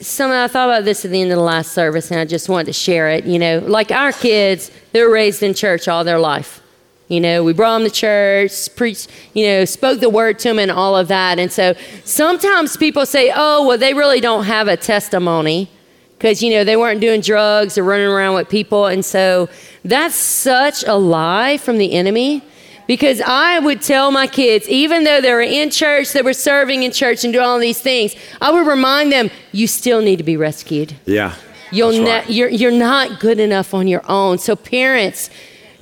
something 0.00 0.36
I 0.36 0.48
thought 0.48 0.68
about 0.68 0.84
this 0.84 1.04
at 1.04 1.10
the 1.10 1.20
end 1.20 1.30
of 1.30 1.38
the 1.38 1.42
last 1.44 1.72
service, 1.72 2.10
and 2.10 2.20
I 2.20 2.24
just 2.24 2.48
wanted 2.48 2.66
to 2.66 2.72
share 2.72 3.10
it. 3.10 3.24
You 3.24 3.38
know, 3.38 3.58
like 3.58 3.90
our 3.90 4.12
kids, 4.12 4.70
they 4.92 5.02
were 5.02 5.12
raised 5.12 5.42
in 5.42 5.54
church 5.54 5.88
all 5.88 6.04
their 6.04 6.18
life. 6.18 6.62
You 7.08 7.20
know, 7.20 7.44
we 7.44 7.52
brought 7.52 7.78
them 7.78 7.88
to 7.88 7.94
church, 7.94 8.74
preached, 8.76 9.10
you 9.34 9.46
know, 9.46 9.64
spoke 9.66 10.00
the 10.00 10.08
word 10.08 10.38
to 10.40 10.48
them 10.48 10.58
and 10.58 10.70
all 10.70 10.96
of 10.96 11.08
that. 11.08 11.38
And 11.38 11.52
so 11.52 11.74
sometimes 12.04 12.76
people 12.76 13.04
say, 13.04 13.30
oh, 13.34 13.66
well, 13.66 13.76
they 13.76 13.92
really 13.92 14.20
don't 14.20 14.44
have 14.44 14.68
a 14.68 14.76
testimony 14.76 15.68
because, 16.16 16.42
you 16.42 16.50
know, 16.50 16.64
they 16.64 16.76
weren't 16.76 17.02
doing 17.02 17.20
drugs 17.20 17.76
or 17.76 17.84
running 17.84 18.06
around 18.06 18.34
with 18.36 18.48
people. 18.48 18.86
And 18.86 19.04
so 19.04 19.50
that's 19.84 20.14
such 20.14 20.82
a 20.84 20.94
lie 20.94 21.58
from 21.58 21.76
the 21.76 21.92
enemy 21.92 22.42
Because 22.86 23.20
I 23.22 23.58
would 23.60 23.80
tell 23.80 24.10
my 24.10 24.26
kids, 24.26 24.68
even 24.68 25.04
though 25.04 25.20
they 25.20 25.32
were 25.32 25.40
in 25.40 25.70
church, 25.70 26.12
they 26.12 26.22
were 26.22 26.34
serving 26.34 26.82
in 26.82 26.92
church 26.92 27.24
and 27.24 27.32
doing 27.32 27.44
all 27.44 27.58
these 27.58 27.80
things, 27.80 28.14
I 28.40 28.50
would 28.50 28.66
remind 28.66 29.10
them, 29.10 29.30
you 29.52 29.66
still 29.66 30.02
need 30.02 30.16
to 30.16 30.24
be 30.24 30.36
rescued. 30.36 30.94
Yeah. 31.06 31.34
You'll 31.72 31.92
ne- 31.92 32.10
right. 32.10 32.30
you're, 32.30 32.48
you're 32.48 32.70
not 32.70 33.20
good 33.20 33.40
enough 33.40 33.72
on 33.74 33.88
your 33.88 34.02
own. 34.08 34.38
So, 34.38 34.54
parents, 34.54 35.30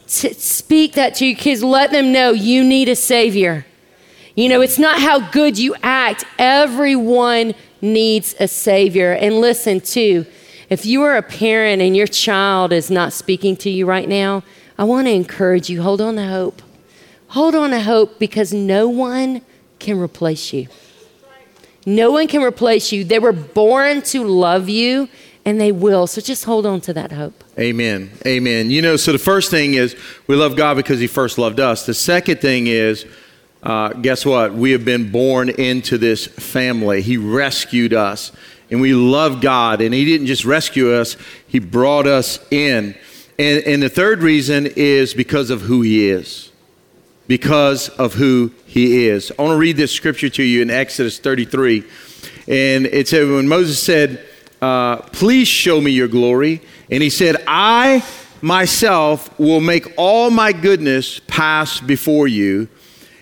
t- 0.07 0.33
speak 0.33 0.95
that 0.95 1.15
to 1.17 1.27
your 1.27 1.37
kids. 1.37 1.62
Let 1.62 1.91
them 1.91 2.12
know 2.12 2.31
you 2.31 2.65
need 2.65 2.88
a 2.88 2.97
savior. 2.97 3.67
You 4.35 4.49
know, 4.49 4.61
it's 4.61 4.79
not 4.79 5.01
how 5.01 5.31
good 5.31 5.59
you 5.59 5.75
act. 5.83 6.25
Everyone 6.38 7.55
needs 7.83 8.35
a 8.41 8.49
savior. 8.49 9.12
And 9.12 9.41
listen, 9.41 9.81
too, 9.81 10.25
if 10.71 10.87
you 10.87 11.03
are 11.03 11.17
a 11.17 11.23
parent 11.23 11.83
and 11.83 11.95
your 11.95 12.07
child 12.07 12.73
is 12.73 12.91
not 12.91 13.12
speaking 13.12 13.57
to 13.57 13.69
you 13.69 13.85
right 13.85 14.09
now, 14.09 14.43
I 14.79 14.85
want 14.85 15.07
to 15.07 15.12
encourage 15.12 15.69
you 15.69 15.83
hold 15.83 16.01
on 16.01 16.17
to 16.17 16.27
hope. 16.27 16.62
Hold 17.33 17.55
on 17.55 17.71
to 17.71 17.81
hope 17.81 18.18
because 18.18 18.53
no 18.53 18.90
one 18.90 19.40
can 19.79 19.99
replace 19.99 20.53
you. 20.53 20.68
No 21.87 22.11
one 22.12 22.29
can 22.29 22.42
replace 22.42 22.92
you. 22.92 23.05
They 23.05 23.18
were 23.18 23.33
born 23.33 24.03
to 24.03 24.23
love 24.23 24.68
you 24.68 25.09
and 25.47 25.59
they 25.59 25.73
will. 25.73 26.07
So 26.07 26.21
just 26.21 26.45
hold 26.45 26.66
on 26.66 26.83
to 26.83 26.92
that 26.92 27.11
hope. 27.11 27.42
Amen. 27.59 28.11
Amen. 28.27 28.71
You 28.71 28.83
know, 28.83 28.99
so 28.99 29.12
the 29.12 29.18
first 29.18 29.51
thing 29.51 29.73
is 29.73 29.97
we 30.27 30.37
love 30.37 30.57
God 30.57 30.75
because 30.75 31.01
He 31.01 31.07
first 31.07 31.38
loved 31.38 31.59
us. 31.59 31.87
The 31.87 31.95
second 31.95 32.42
thing 32.42 32.66
is, 32.66 33.07
uh, 33.62 33.95
guess 33.95 34.27
what? 34.27 34.53
We 34.53 34.73
have 34.73 34.85
been 34.85 35.11
born 35.11 35.49
into 35.49 35.97
this 35.97 36.27
family. 36.27 37.01
He 37.01 37.16
rescued 37.16 37.95
us, 37.95 38.31
and 38.71 38.83
we 38.83 38.92
love 38.92 39.40
God. 39.40 39.81
And 39.81 39.95
He 39.95 40.05
didn't 40.05 40.27
just 40.27 40.45
rescue 40.45 40.92
us; 40.92 41.16
He 41.47 41.61
brought 41.61 42.07
us 42.07 42.38
in. 42.51 42.95
And, 43.38 43.64
and 43.64 43.83
the 43.83 43.88
third 43.88 44.23
reason 44.23 44.66
is 44.66 45.14
because 45.14 45.49
of 45.49 45.62
who 45.62 45.81
He 45.81 46.11
is. 46.11 46.52
Because 47.27 47.89
of 47.91 48.15
who 48.15 48.53
He 48.67 49.07
is. 49.07 49.33
I 49.39 49.43
want 49.43 49.55
to 49.55 49.59
read 49.59 49.77
this 49.77 49.93
scripture 49.93 50.29
to 50.31 50.43
you 50.43 50.63
in 50.63 50.71
Exodus 50.71 51.19
33, 51.19 51.85
and 52.49 52.87
it 52.87 53.09
said 53.09 53.29
when 53.29 53.49
Moses 53.49 53.83
said 53.83 54.27
uh, 54.63 54.97
Please 54.97 55.49
show 55.49 55.81
me 55.81 55.91
your 55.91 56.09
glory. 56.09 56.63
And 56.91 57.03
he 57.03 57.11
said, 57.11 57.37
I 57.47 58.05
myself 58.41 59.39
will 59.39 59.61
make 59.61 59.93
all 59.97 60.31
my 60.31 60.53
goodness 60.53 61.21
pass 61.27 61.81
before 61.81 62.29
you 62.29 62.69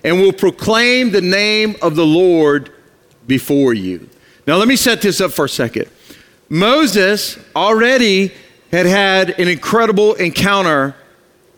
and 0.04 0.20
will 0.20 0.32
proclaim 0.32 1.10
the 1.10 1.20
name 1.20 1.76
of 1.82 1.96
the 1.96 2.06
Lord 2.06 2.72
before 3.26 3.74
you. 3.74 4.08
Now, 4.46 4.56
let 4.56 4.68
me 4.68 4.76
set 4.76 5.02
this 5.02 5.20
up 5.20 5.32
for 5.32 5.46
a 5.46 5.48
second. 5.48 5.86
Moses 6.48 7.38
already 7.54 8.32
had 8.70 8.86
had 8.86 9.30
an 9.38 9.48
incredible 9.48 10.14
encounter 10.14 10.94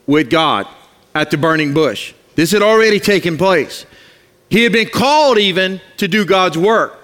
with 0.06 0.28
God 0.28 0.66
at 1.14 1.30
the 1.30 1.38
burning 1.38 1.72
bush. 1.72 2.14
This 2.34 2.50
had 2.50 2.62
already 2.62 2.98
taken 3.00 3.36
place. 3.36 3.86
He 4.48 4.62
had 4.64 4.72
been 4.72 4.88
called 4.88 5.38
even 5.38 5.80
to 5.96 6.08
do 6.08 6.24
God's 6.24 6.58
work. 6.58 6.98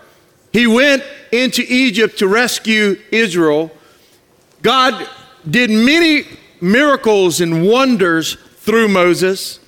He 0.53 0.67
went 0.67 1.03
into 1.33 1.63
Egypt 1.67 2.19
to 2.19 2.29
rescue 2.29 2.97
Israel. 3.11 3.71
God 4.63 5.09
did 5.49 5.71
many 5.71 6.25
miracles 6.61 7.41
and 7.41 7.67
wonders 7.67 8.35
through 8.57 8.89
Moses. 8.89 9.61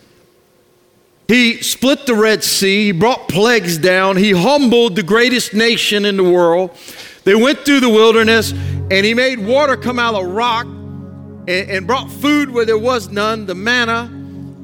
He 1.29 1.63
split 1.63 2.07
the 2.07 2.15
Red 2.15 2.43
Sea, 2.43 2.87
he 2.87 2.93
brought 2.93 3.29
plagues 3.29 3.79
down, 3.79 4.17
he 4.17 4.33
humbled 4.33 4.97
the 4.97 5.03
greatest 5.03 5.55
nation 5.55 6.05
in 6.05 6.17
the 6.17 6.25
world. 6.25 6.77
They 7.25 7.35
went 7.35 7.61
through 7.61 7.81
the 7.81 7.89
wilderness 7.89 8.53
and 8.53 9.07
he 9.07 9.15
made 9.15 9.39
water 9.39 9.77
come 9.77 9.99
out 9.99 10.15
of 10.15 10.27
rock 10.27 10.67
and, 10.67 11.49
and 11.49 11.87
brought 11.87 12.11
food 12.11 12.51
where 12.51 12.65
there 12.65 12.79
was 12.79 13.11
none, 13.11 13.47
the 13.47 13.55
manna. 13.55 14.20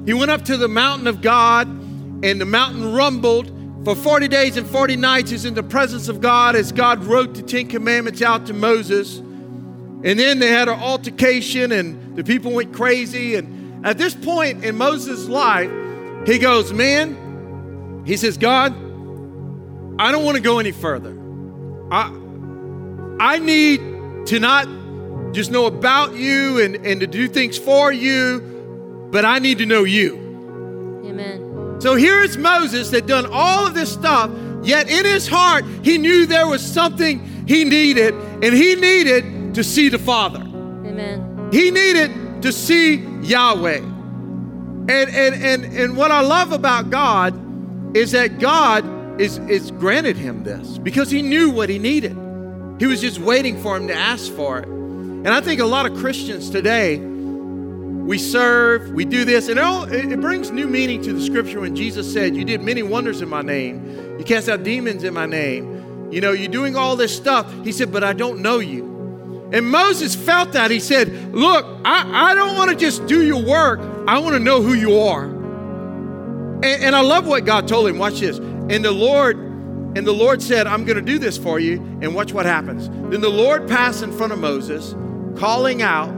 He 0.07 0.15
went 0.15 0.31
up 0.31 0.45
to 0.47 0.57
the 0.57 0.69
mountain 0.69 1.09
of 1.09 1.21
God 1.21 1.67
and 1.67 2.41
the 2.41 2.47
mountain 2.47 2.95
rumbled 2.95 3.53
for 3.85 3.95
40 3.95 4.29
days 4.29 4.57
and 4.57 4.67
40 4.67 4.97
nights 4.97 5.33
is 5.33 5.45
in 5.45 5.55
the 5.55 5.63
presence 5.63 6.09
of 6.09 6.21
God 6.21 6.57
as 6.57 6.73
God 6.73 7.05
wrote 7.05 7.35
the 7.35 7.43
Ten 7.43 7.69
Commandments 7.69 8.23
out 8.23 8.47
to 8.47 8.55
Moses. 8.55 9.19
And 9.19 10.19
then 10.19 10.39
they 10.39 10.49
had 10.49 10.69
an 10.69 10.79
altercation 10.79 11.73
and 11.73 12.17
the 12.17 12.25
people 12.25 12.53
went 12.53 12.73
crazy. 12.73 13.35
And 13.35 13.85
at 13.85 13.99
this 13.99 14.15
point 14.15 14.65
in 14.65 14.77
Moses' 14.77 15.27
life, 15.27 15.71
he 16.25 16.39
goes, 16.39 16.73
Man, 16.73 18.03
he 18.07 18.17
says, 18.17 18.39
God, 18.39 18.73
I 19.99 20.13
don't 20.13 20.25
want 20.25 20.37
to 20.37 20.43
go 20.43 20.59
any 20.59 20.73
further. 20.73 21.17
I, 21.91 22.13
I 23.19 23.39
need 23.39 23.81
to 24.27 24.39
not 24.39 24.69
just 25.33 25.51
know 25.51 25.67
about 25.67 26.15
you 26.15 26.61
and, 26.61 26.77
and 26.87 27.01
to 27.01 27.07
do 27.07 27.29
things 27.29 27.59
for 27.59 27.93
you, 27.93 28.56
but 29.11 29.25
I 29.25 29.39
need 29.39 29.59
to 29.59 29.67
know 29.67 29.85
you. 29.85 30.17
Amen. 31.05 31.81
So 31.81 31.95
here 31.95 32.23
is 32.23 32.37
Moses 32.37 32.91
that 32.91 33.07
done 33.07 33.27
all 33.31 33.67
of 33.67 33.75
this 33.75 33.93
stuff, 33.93 34.31
yet 34.63 34.91
in 34.91 35.05
his 35.05 35.27
heart 35.29 35.65
he 35.83 35.99
knew 35.99 36.27
there 36.27 36.47
was 36.47 36.63
something 36.65 37.45
he 37.47 37.65
needed, 37.65 38.15
and 38.15 38.55
he 38.55 38.75
needed 38.75 39.55
to 39.55 39.63
see 39.63 39.89
the 39.89 39.99
Father. 39.99 40.41
Amen. 40.41 41.49
He 41.53 41.71
needed 41.71 42.43
to 42.43 42.53
see 42.53 42.97
Yahweh. 43.23 43.79
And 43.79 44.91
and 44.91 45.35
and 45.35 45.65
and 45.65 45.97
what 45.97 46.11
I 46.11 46.21
love 46.21 46.53
about 46.53 46.91
God 46.91 47.97
is 47.97 48.13
that 48.13 48.39
God 48.39 48.85
is 49.21 49.39
is 49.39 49.71
granted 49.73 50.17
him 50.17 50.45
this 50.45 50.79
because 50.79 51.11
he 51.11 51.23
knew 51.23 51.51
what 51.51 51.69
he 51.69 51.79
needed. 51.79 52.17
He 52.79 52.87
was 52.87 53.01
just 53.01 53.19
waiting 53.19 53.61
for 53.63 53.77
him 53.77 53.89
to 53.89 53.95
ask 53.95 54.31
for 54.33 54.59
it. 54.59 54.67
And 54.67 55.29
I 55.29 55.41
think 55.41 55.61
a 55.61 55.67
lot 55.67 55.91
of 55.91 55.97
Christians 55.97 56.51
today 56.51 56.97
we 58.07 58.19
serve, 58.19 58.93
we 58.93 59.05
do 59.05 59.25
this, 59.25 59.49
and 59.49 59.59
it, 59.59 59.65
all, 59.65 59.83
it 59.93 60.21
brings 60.21 60.53
new 60.53 60.69
meaning 60.69 61.03
to 61.03 61.13
the 61.13 61.21
scripture 61.21 61.61
when 61.61 61.75
Jesus 61.75 62.11
said, 62.11 62.37
You 62.37 62.45
did 62.45 62.63
many 62.63 62.85
wonders 62.85 63.21
in 63.21 63.29
my 63.29 63.43
name. 63.43 64.17
You 64.17 64.25
cast 64.25 64.49
out 64.49 64.63
demons 64.63 65.03
in 65.03 65.13
my 65.13 65.27
name. 65.27 66.13
You 66.13 66.21
know, 66.21 66.31
you're 66.31 66.49
doing 66.49 66.77
all 66.77 66.95
this 66.95 67.15
stuff. 67.15 67.53
He 67.65 67.73
said, 67.73 67.91
But 67.91 68.05
I 68.05 68.13
don't 68.13 68.41
know 68.41 68.61
you. 68.61 69.51
And 69.53 69.69
Moses 69.69 70.15
felt 70.15 70.53
that. 70.53 70.71
He 70.71 70.79
said, 70.79 71.35
Look, 71.35 71.67
I, 71.85 72.31
I 72.31 72.35
don't 72.37 72.57
want 72.57 72.71
to 72.71 72.77
just 72.77 73.05
do 73.07 73.27
your 73.27 73.43
work, 73.43 73.81
I 74.07 74.21
want 74.21 74.35
to 74.35 74.41
know 74.41 74.63
who 74.63 74.75
you 74.75 75.01
are. 75.01 75.25
And, 75.25 76.65
and 76.65 76.97
I 76.97 77.01
love 77.01 77.27
what 77.27 77.45
God 77.45 77.67
told 77.67 77.89
him. 77.89 77.99
Watch 77.99 78.21
this. 78.21 78.39
And 78.39 78.85
the 78.85 78.93
Lord, 78.93 79.37
and 79.37 80.07
the 80.07 80.13
Lord 80.13 80.41
said, 80.41 80.69
I'm 80.69 80.85
going 80.85 80.97
to 80.97 81.03
do 81.03 81.19
this 81.19 81.37
for 81.37 81.59
you. 81.59 81.79
And 82.01 82.15
watch 82.15 82.33
what 82.33 82.47
happens. 82.47 82.89
Then 82.89 83.21
the 83.21 83.29
Lord 83.29 83.67
passed 83.67 84.05
in 84.05 84.13
front 84.13 84.33
of 84.33 84.39
Moses, 84.39 84.95
calling 85.37 85.83
out, 85.83 86.15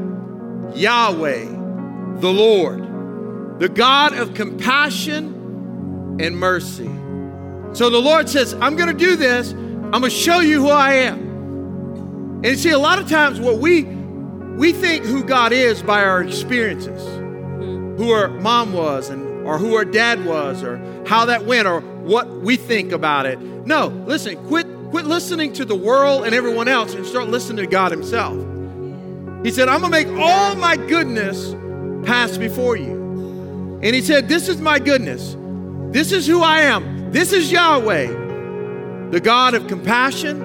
Yahweh, 0.76 1.57
the 2.20 2.32
Lord, 2.32 3.58
the 3.60 3.68
God 3.68 4.14
of 4.14 4.34
compassion 4.34 6.18
and 6.20 6.36
mercy. 6.36 6.90
So 7.74 7.90
the 7.90 8.00
Lord 8.00 8.28
says, 8.28 8.54
I'm 8.54 8.76
going 8.76 8.88
to 8.88 9.04
do 9.04 9.16
this. 9.16 9.52
I'm 9.52 9.90
going 9.90 10.04
to 10.04 10.10
show 10.10 10.40
you 10.40 10.62
who 10.62 10.68
I 10.68 10.94
am. 10.94 11.28
And 12.38 12.46
you 12.46 12.56
see, 12.56 12.70
a 12.70 12.78
lot 12.78 12.98
of 12.98 13.08
times 13.08 13.40
what 13.40 13.58
we 13.58 13.84
we 14.58 14.72
think 14.72 15.04
who 15.04 15.22
God 15.22 15.52
is 15.52 15.82
by 15.82 16.02
our 16.02 16.22
experiences, 16.22 17.06
who 17.98 18.10
our 18.10 18.28
mom 18.28 18.72
was, 18.72 19.08
and 19.08 19.46
or 19.46 19.56
who 19.56 19.76
our 19.76 19.84
dad 19.84 20.24
was, 20.24 20.64
or 20.64 20.78
how 21.06 21.24
that 21.26 21.46
went, 21.46 21.68
or 21.68 21.80
what 21.80 22.28
we 22.28 22.56
think 22.56 22.90
about 22.90 23.26
it. 23.26 23.40
No, 23.40 23.86
listen, 24.06 24.36
quit 24.48 24.66
quit 24.90 25.06
listening 25.06 25.52
to 25.54 25.64
the 25.64 25.76
world 25.76 26.24
and 26.24 26.34
everyone 26.34 26.66
else 26.66 26.94
and 26.94 27.06
start 27.06 27.28
listening 27.28 27.64
to 27.64 27.70
God 27.70 27.92
Himself. 27.92 28.36
He 29.44 29.52
said, 29.52 29.68
I'm 29.68 29.80
gonna 29.80 29.90
make 29.90 30.08
all 30.08 30.56
my 30.56 30.76
goodness 30.76 31.54
pass 32.04 32.36
before 32.36 32.76
you. 32.76 33.80
And 33.82 33.94
he 33.94 34.00
said, 34.00 34.28
This 34.28 34.48
is 34.48 34.60
my 34.60 34.78
goodness. 34.78 35.36
This 35.92 36.12
is 36.12 36.26
who 36.26 36.42
I 36.42 36.62
am. 36.62 37.12
This 37.12 37.32
is 37.32 37.50
Yahweh, 37.50 39.10
the 39.10 39.20
God 39.20 39.54
of 39.54 39.66
compassion 39.66 40.42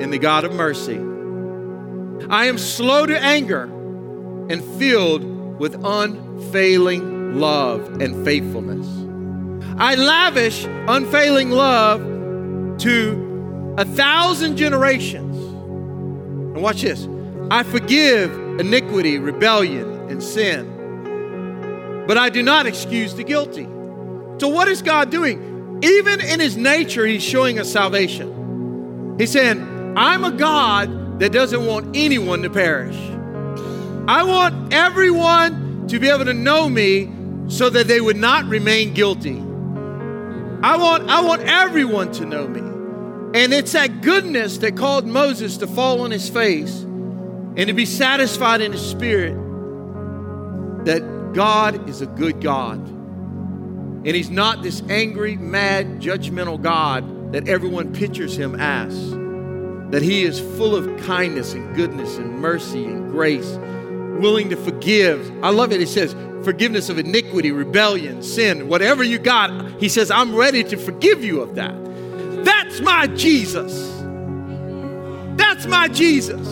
and 0.00 0.12
the 0.12 0.18
God 0.18 0.44
of 0.44 0.54
mercy. 0.54 0.98
I 2.30 2.46
am 2.46 2.58
slow 2.58 3.06
to 3.06 3.18
anger 3.18 3.64
and 4.50 4.62
filled 4.78 5.24
with 5.58 5.74
unfailing 5.84 7.40
love 7.40 8.00
and 8.00 8.24
faithfulness. 8.24 8.86
I 9.78 9.96
lavish 9.96 10.64
unfailing 10.64 11.50
love 11.50 12.78
to 12.78 13.74
a 13.76 13.84
thousand 13.84 14.56
generations. 14.56 15.36
And 15.36 16.62
watch 16.62 16.82
this 16.82 17.08
I 17.50 17.62
forgive 17.62 18.32
iniquity, 18.60 19.18
rebellion, 19.18 20.08
and 20.08 20.22
sin, 20.22 20.70
but 22.06 22.18
I 22.18 22.28
do 22.30 22.42
not 22.42 22.66
excuse 22.66 23.14
the 23.14 23.24
guilty. 23.24 23.64
So, 24.38 24.48
what 24.48 24.68
is 24.68 24.82
God 24.82 25.10
doing? 25.10 25.80
Even 25.82 26.20
in 26.20 26.40
His 26.40 26.56
nature, 26.56 27.06
He's 27.06 27.22
showing 27.22 27.58
us 27.58 27.72
salvation. 27.72 29.16
He's 29.18 29.30
saying, 29.30 29.94
I'm 29.96 30.24
a 30.24 30.32
God 30.32 31.20
that 31.20 31.32
doesn't 31.32 31.64
want 31.64 31.96
anyone 31.96 32.42
to 32.42 32.50
perish. 32.50 32.96
I 34.06 34.24
want 34.24 34.72
everyone 34.72 35.86
to 35.88 35.98
be 35.98 36.08
able 36.08 36.24
to 36.24 36.34
know 36.34 36.68
me 36.68 37.10
so 37.48 37.70
that 37.70 37.86
they 37.86 38.00
would 38.00 38.16
not 38.16 38.44
remain 38.46 38.92
guilty. 38.94 39.38
I 40.62 40.76
want, 40.76 41.08
I 41.08 41.20
want 41.20 41.42
everyone 41.42 42.10
to 42.12 42.24
know 42.24 42.48
me. 42.48 42.60
And 43.38 43.52
it's 43.52 43.72
that 43.72 44.00
goodness 44.00 44.58
that 44.58 44.76
called 44.76 45.06
Moses 45.06 45.58
to 45.58 45.66
fall 45.66 46.00
on 46.00 46.10
his 46.10 46.28
face 46.28 46.82
and 46.82 47.66
to 47.66 47.72
be 47.72 47.84
satisfied 47.84 48.60
in 48.60 48.72
his 48.72 48.84
spirit 48.84 49.34
that 50.84 51.02
God 51.34 51.88
is 51.88 52.00
a 52.00 52.06
good 52.06 52.40
God. 52.40 52.78
And 52.78 54.08
he's 54.08 54.30
not 54.30 54.62
this 54.62 54.82
angry, 54.88 55.36
mad, 55.36 56.00
judgmental 56.00 56.60
God 56.60 57.32
that 57.32 57.48
everyone 57.48 57.92
pictures 57.92 58.36
him 58.36 58.54
as. 58.54 59.10
That 59.90 60.02
he 60.02 60.24
is 60.24 60.40
full 60.56 60.76
of 60.76 60.96
kindness 61.04 61.54
and 61.54 61.74
goodness 61.74 62.16
and 62.18 62.38
mercy 62.38 62.84
and 62.84 63.10
grace, 63.10 63.58
willing 64.20 64.50
to 64.50 64.56
forgive. 64.56 65.32
I 65.42 65.50
love 65.50 65.72
it. 65.72 65.80
It 65.80 65.88
says, 65.88 66.14
forgiveness 66.44 66.88
of 66.90 66.98
iniquity, 66.98 67.50
rebellion, 67.50 68.22
sin, 68.22 68.68
whatever 68.68 69.02
you 69.02 69.18
got. 69.18 69.80
He 69.80 69.88
says, 69.88 70.10
I'm 70.10 70.34
ready 70.34 70.62
to 70.64 70.76
forgive 70.76 71.24
you 71.24 71.40
of 71.40 71.54
that. 71.54 71.74
That's 72.44 72.80
my 72.80 73.06
Jesus. 73.08 73.90
That's 75.36 75.66
my 75.66 75.88
Jesus. 75.88 76.46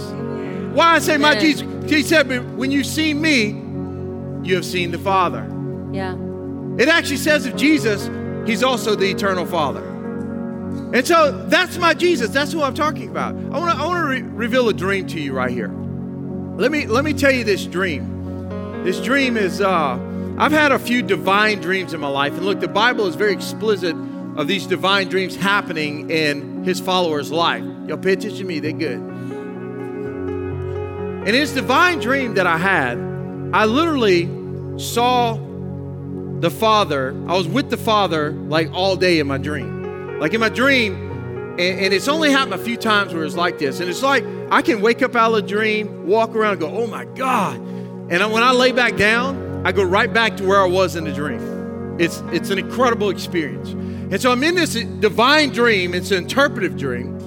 Why 0.75 0.95
I 0.95 0.99
say 0.99 1.19
my 1.19 1.39
Jesus? 1.39 1.69
He 1.91 2.03
said, 2.03 2.57
when 2.57 2.71
you 2.71 2.83
see 2.83 3.13
me, 3.13 3.62
you 4.43 4.55
have 4.55 4.65
seen 4.65 4.91
the 4.91 4.99
Father. 4.99 5.49
Yeah. 5.93 6.17
It 6.79 6.89
actually 6.89 7.19
says 7.19 7.47
of 7.47 7.57
Jesus, 7.57 8.11
he's 8.47 8.63
also 8.63 8.95
the 8.95 9.11
eternal 9.11 9.47
Father. 9.47 9.87
And 10.95 11.07
so 11.07 11.47
that's 11.49 11.77
my 11.79 11.95
Jesus. 11.95 12.31
That's 12.31 12.53
who 12.53 12.63
I'm 12.63 12.75
talking 12.75 13.09
about. 13.09 13.35
I 13.35 13.59
want 13.59 13.73
to 13.73 13.83
I 13.83 13.87
want 13.87 13.99
to 13.99 14.09
re- 14.09 14.23
reveal 14.23 14.69
a 14.69 14.75
dream 14.75 15.07
to 15.09 15.21
you 15.21 15.33
right 15.33 15.51
here. 15.51 15.69
Let 15.69 16.71
me 16.71 16.87
let 16.87 17.05
me 17.05 17.13
tell 17.13 17.33
you 17.33 17.45
this 17.45 17.67
dream. 17.67 18.85
This 18.85 19.01
dream 19.01 19.37
is 19.37 19.61
uh, 19.61 19.99
I've 20.39 20.53
had 20.53 20.73
a 20.73 20.79
few 20.79 21.03
divine 21.03 21.61
dreams 21.61 21.93
in 21.95 22.01
my 22.01 22.09
life, 22.09 22.33
and 22.35 22.45
look, 22.45 22.61
the 22.61 22.69
Bible 22.69 23.07
is 23.07 23.15
very 23.17 23.33
explicit 23.33 23.95
of 24.37 24.49
these 24.49 24.67
divine 24.67 25.09
dreams 25.09 25.37
happening 25.37 26.11
in 26.11 26.65
His 26.65 26.81
followers' 26.81 27.31
life. 27.31 27.65
Y'all 27.87 27.99
pay 27.99 28.13
attention 28.13 28.39
to 28.39 28.45
me; 28.45 28.59
they're 28.59 28.73
good. 28.73 28.99
And 31.21 31.29
in 31.29 31.35
this 31.35 31.53
divine 31.53 32.01
dream 32.01 32.35
that 32.35 32.47
I 32.47 32.57
had, 32.59 33.12
I 33.53 33.67
literally 33.67 34.29
saw 34.79 35.35
the 36.41 36.51
Father. 36.51 37.11
I 37.29 37.37
was 37.37 37.47
with 37.47 37.71
the 37.71 37.77
Father 37.77 38.33
like 38.33 38.73
all 38.73 38.97
day 38.97 39.19
in 39.19 39.27
my 39.27 39.39
dream. 39.39 40.19
Like 40.21 40.35
in 40.35 40.41
my 40.41 40.49
dream, 40.49 41.11
and, 41.59 41.81
and, 41.81 41.93
it's 41.93 42.09
only 42.09 42.31
happened 42.31 42.55
a 42.55 42.65
few 42.65 42.79
times 42.79 43.13
where 43.13 43.25
it's 43.25 43.37
like 43.37 43.59
this. 43.59 43.81
And 43.81 43.91
it's 43.91 44.03
like 44.03 44.25
I 44.51 44.63
can 44.63 44.81
wake 44.81 45.03
up 45.03 45.15
out 45.15 45.33
of 45.33 45.45
a 45.45 45.47
dream, 45.47 46.07
walk 46.07 46.35
around, 46.35 46.61
go, 46.61 46.69
oh 46.69 46.87
my 46.87 47.05
God. 47.05 47.57
And 47.57 48.33
when 48.33 48.43
I 48.43 48.53
lay 48.53 48.73
back 48.73 48.97
down, 48.97 49.67
I 49.67 49.73
go 49.73 49.85
right 49.85 50.13
back 50.13 50.39
to 50.39 50.47
where 50.47 50.61
I 50.61 50.67
was 50.67 50.97
in 50.97 51.05
the 51.05 51.13
dream. 51.13 52.01
It's, 52.01 52.21
it's 52.33 52.49
an 52.49 52.59
incredible 52.59 53.11
experience. 53.11 53.71
And 53.71 54.21
so 54.21 54.33
I'm 54.33 54.43
in 54.43 54.55
this 54.55 54.75
divine 54.75 55.51
dream. 55.51 55.95
It's 55.95 56.11
an 56.11 56.19
interpretive 56.19 56.77
dream. 56.79 57.19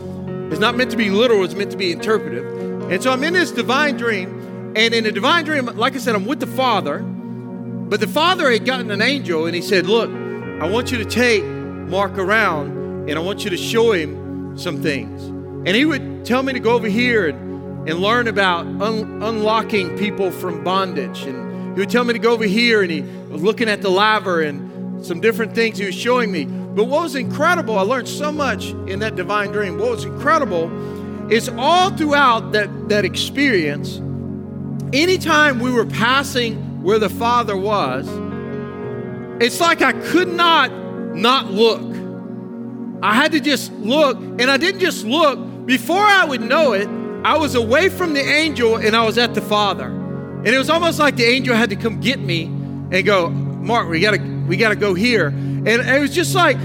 It's 0.51 0.59
not 0.59 0.75
meant 0.75 0.91
to 0.91 0.97
be 0.97 1.09
literal, 1.09 1.43
it's 1.43 1.55
meant 1.55 1.71
to 1.71 1.77
be 1.77 1.91
interpretive. 1.91 2.91
And 2.91 3.01
so 3.01 3.11
I'm 3.11 3.23
in 3.23 3.33
this 3.33 3.51
divine 3.51 3.97
dream. 3.97 4.35
And 4.75 4.93
in 4.93 5.05
a 5.05 5.11
divine 5.11 5.45
dream, 5.45 5.67
like 5.67 5.95
I 5.95 5.99
said, 5.99 6.15
I'm 6.15 6.25
with 6.25 6.41
the 6.41 6.47
Father. 6.47 6.99
But 6.99 8.01
the 8.01 8.07
Father 8.07 8.51
had 8.51 8.65
gotten 8.65 8.91
an 8.91 9.01
angel 9.01 9.45
and 9.45 9.55
he 9.55 9.61
said, 9.61 9.88
Look, 9.88 10.09
I 10.09 10.67
want 10.67 10.91
you 10.91 10.97
to 10.97 11.05
take 11.05 11.43
Mark 11.43 12.17
around 12.17 13.09
and 13.09 13.17
I 13.17 13.21
want 13.21 13.43
you 13.43 13.49
to 13.51 13.57
show 13.57 13.93
him 13.93 14.57
some 14.57 14.81
things. 14.81 15.23
And 15.67 15.69
he 15.69 15.85
would 15.85 16.25
tell 16.25 16.43
me 16.43 16.51
to 16.53 16.59
go 16.59 16.73
over 16.73 16.88
here 16.88 17.27
and, 17.27 17.88
and 17.88 17.99
learn 17.99 18.27
about 18.27 18.65
un- 18.65 19.21
unlocking 19.23 19.97
people 19.97 20.29
from 20.31 20.63
bondage. 20.63 21.23
And 21.23 21.75
he 21.75 21.79
would 21.79 21.89
tell 21.89 22.03
me 22.03 22.13
to 22.13 22.19
go 22.19 22.33
over 22.33 22.45
here 22.45 22.81
and 22.81 22.91
he 22.91 23.01
was 23.01 23.41
looking 23.41 23.69
at 23.69 23.81
the 23.81 23.89
laver 23.89 24.41
and 24.41 25.05
some 25.05 25.21
different 25.21 25.53
things 25.53 25.77
he 25.77 25.85
was 25.85 25.95
showing 25.95 26.31
me. 26.31 26.45
But 26.45 26.85
what 26.85 27.03
was 27.03 27.15
incredible, 27.15 27.77
I 27.77 27.83
learned 27.83 28.09
so 28.09 28.31
much 28.31 28.71
in 28.88 28.99
that 28.99 29.15
divine 29.15 29.51
dream. 29.51 29.77
What 29.77 29.91
was 29.91 30.03
incredible 30.03 31.31
is 31.31 31.47
all 31.49 31.91
throughout 31.91 32.51
that, 32.51 32.89
that 32.89 33.05
experience, 33.05 34.01
anytime 34.93 35.59
we 35.59 35.71
were 35.71 35.85
passing 35.85 36.83
where 36.83 36.99
the 36.99 37.09
Father 37.09 37.57
was, 37.57 38.07
it's 39.41 39.59
like 39.59 39.81
I 39.81 39.93
could 39.93 40.29
not 40.29 40.71
not 41.15 41.51
look. 41.51 41.81
I 43.01 43.13
had 43.13 43.31
to 43.33 43.39
just 43.39 43.71
look, 43.73 44.17
and 44.17 44.43
I 44.43 44.57
didn't 44.57 44.81
just 44.81 45.05
look. 45.05 45.65
Before 45.65 46.03
I 46.03 46.25
would 46.25 46.41
know 46.41 46.73
it, 46.73 46.88
I 47.25 47.38
was 47.38 47.55
away 47.55 47.89
from 47.89 48.13
the 48.13 48.21
angel 48.21 48.75
and 48.75 48.95
I 48.95 49.03
was 49.03 49.17
at 49.17 49.33
the 49.33 49.41
Father. 49.41 49.88
And 49.88 50.47
it 50.47 50.57
was 50.59 50.69
almost 50.69 50.99
like 50.99 51.15
the 51.15 51.25
angel 51.25 51.55
had 51.55 51.71
to 51.71 51.75
come 51.75 51.99
get 51.99 52.19
me 52.19 52.43
and 52.43 53.03
go, 53.03 53.31
Mark, 53.31 53.89
we 53.89 53.99
gotta, 53.99 54.21
we 54.47 54.57
gotta 54.57 54.75
go 54.75 54.93
here. 54.93 55.27
And 55.27 55.67
it 55.67 55.99
was 55.99 56.13
just 56.13 56.35
like 56.35 56.55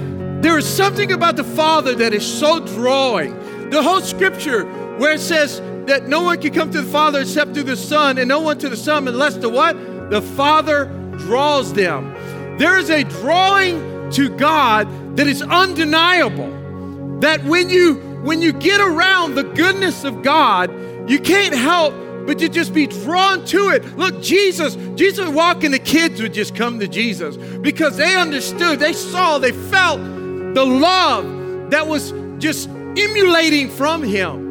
there 0.42 0.58
is 0.58 0.66
something 0.68 1.12
about 1.12 1.36
the 1.36 1.44
Father 1.44 1.94
that 1.94 2.12
is 2.12 2.26
so 2.26 2.60
drawing. 2.60 3.70
The 3.70 3.82
whole 3.82 4.02
scripture 4.02 4.64
where 4.98 5.14
it 5.14 5.20
says 5.20 5.60
that 5.90 6.06
no 6.06 6.22
one 6.22 6.40
can 6.40 6.54
come 6.54 6.70
to 6.70 6.80
the 6.80 6.90
Father 6.90 7.20
except 7.20 7.52
through 7.52 7.64
the 7.64 7.76
Son, 7.76 8.16
and 8.18 8.28
no 8.28 8.40
one 8.40 8.58
to 8.58 8.68
the 8.68 8.76
Son 8.76 9.08
unless 9.08 9.36
the 9.36 9.48
what? 9.48 9.76
The 10.10 10.22
Father 10.22 10.84
draws 11.18 11.72
them. 11.72 12.14
There 12.58 12.78
is 12.78 12.90
a 12.90 13.02
drawing 13.02 14.10
to 14.12 14.28
God 14.28 15.16
that 15.16 15.26
is 15.26 15.42
undeniable. 15.42 17.18
That 17.20 17.42
when 17.44 17.70
you 17.70 17.94
when 18.22 18.40
you 18.40 18.52
get 18.52 18.80
around 18.80 19.34
the 19.34 19.42
goodness 19.42 20.04
of 20.04 20.22
God, 20.22 20.70
you 21.10 21.18
can't 21.18 21.54
help 21.54 21.92
but 22.26 22.38
to 22.38 22.48
just 22.48 22.72
be 22.72 22.86
drawn 22.86 23.44
to 23.46 23.70
it. 23.70 23.84
Look, 23.96 24.22
Jesus, 24.22 24.76
Jesus 24.94 25.26
would 25.26 25.34
walk 25.34 25.64
and 25.64 25.74
the 25.74 25.78
kids 25.78 26.20
would 26.20 26.34
just 26.34 26.54
come 26.54 26.78
to 26.78 26.86
Jesus 26.86 27.36
because 27.36 27.96
they 27.96 28.14
understood, 28.16 28.78
they 28.78 28.92
saw, 28.92 29.38
they 29.38 29.52
felt 29.52 30.00
the 30.00 30.64
love 30.64 31.70
that 31.70 31.88
was 31.88 32.12
just 32.38 32.68
emulating 32.68 33.70
from 33.70 34.02
him. 34.02 34.49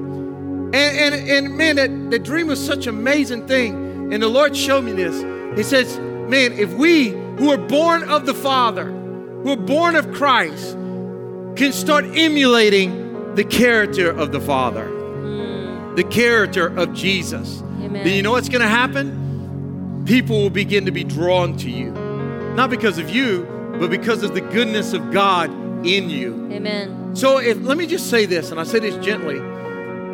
And, 0.74 1.14
and, 1.14 1.30
and 1.30 1.58
man, 1.58 1.76
that, 1.78 2.12
that 2.12 2.24
dream 2.24 2.48
was 2.48 2.64
such 2.64 2.86
an 2.86 2.96
amazing 2.96 3.48
thing. 3.48 4.14
And 4.14 4.22
the 4.22 4.28
Lord 4.28 4.56
showed 4.56 4.84
me 4.84 4.92
this. 4.92 5.16
He 5.58 5.64
says, 5.64 5.98
man, 6.30 6.54
if 6.54 6.72
we 6.74 7.10
who 7.10 7.50
are 7.50 7.58
born 7.58 8.04
of 8.10 8.26
the 8.26 8.34
Father, 8.34 8.86
who 8.86 9.52
are 9.52 9.58
born 9.58 9.96
of 9.96 10.12
Christ, 10.12 10.74
can 11.56 11.72
start 11.74 12.06
emulating 12.06 13.36
the 13.36 13.44
character 13.44 14.12
of 14.12 14.32
the 14.32 14.40
Father, 14.40 14.86
mm. 14.88 15.96
the 15.96 16.04
character 16.04 16.68
of 16.78 16.94
Jesus, 16.94 17.62
Amen. 17.62 17.94
then 18.04 18.16
you 18.16 18.22
know 18.22 18.32
what's 18.32 18.50
going 18.50 18.62
to 18.62 18.68
happen? 18.68 20.04
People 20.06 20.42
will 20.42 20.50
begin 20.50 20.86
to 20.86 20.92
be 20.92 21.04
drawn 21.04 21.58
to 21.58 21.70
you. 21.70 21.92
Not 22.56 22.70
because 22.70 22.98
of 22.98 23.10
you, 23.10 23.48
but 23.80 23.90
because 23.90 24.24
of 24.24 24.34
the 24.34 24.42
goodness 24.42 24.94
of 24.94 25.12
God 25.12 25.50
in 25.86 26.10
you. 26.10 26.50
Amen. 26.52 27.16
So 27.16 27.40
if 27.40 27.58
let 27.62 27.78
me 27.78 27.88
just 27.88 28.10
say 28.10 28.26
this, 28.26 28.52
and 28.52 28.60
I 28.60 28.64
say 28.64 28.80
this 28.80 28.96
gently. 29.04 29.40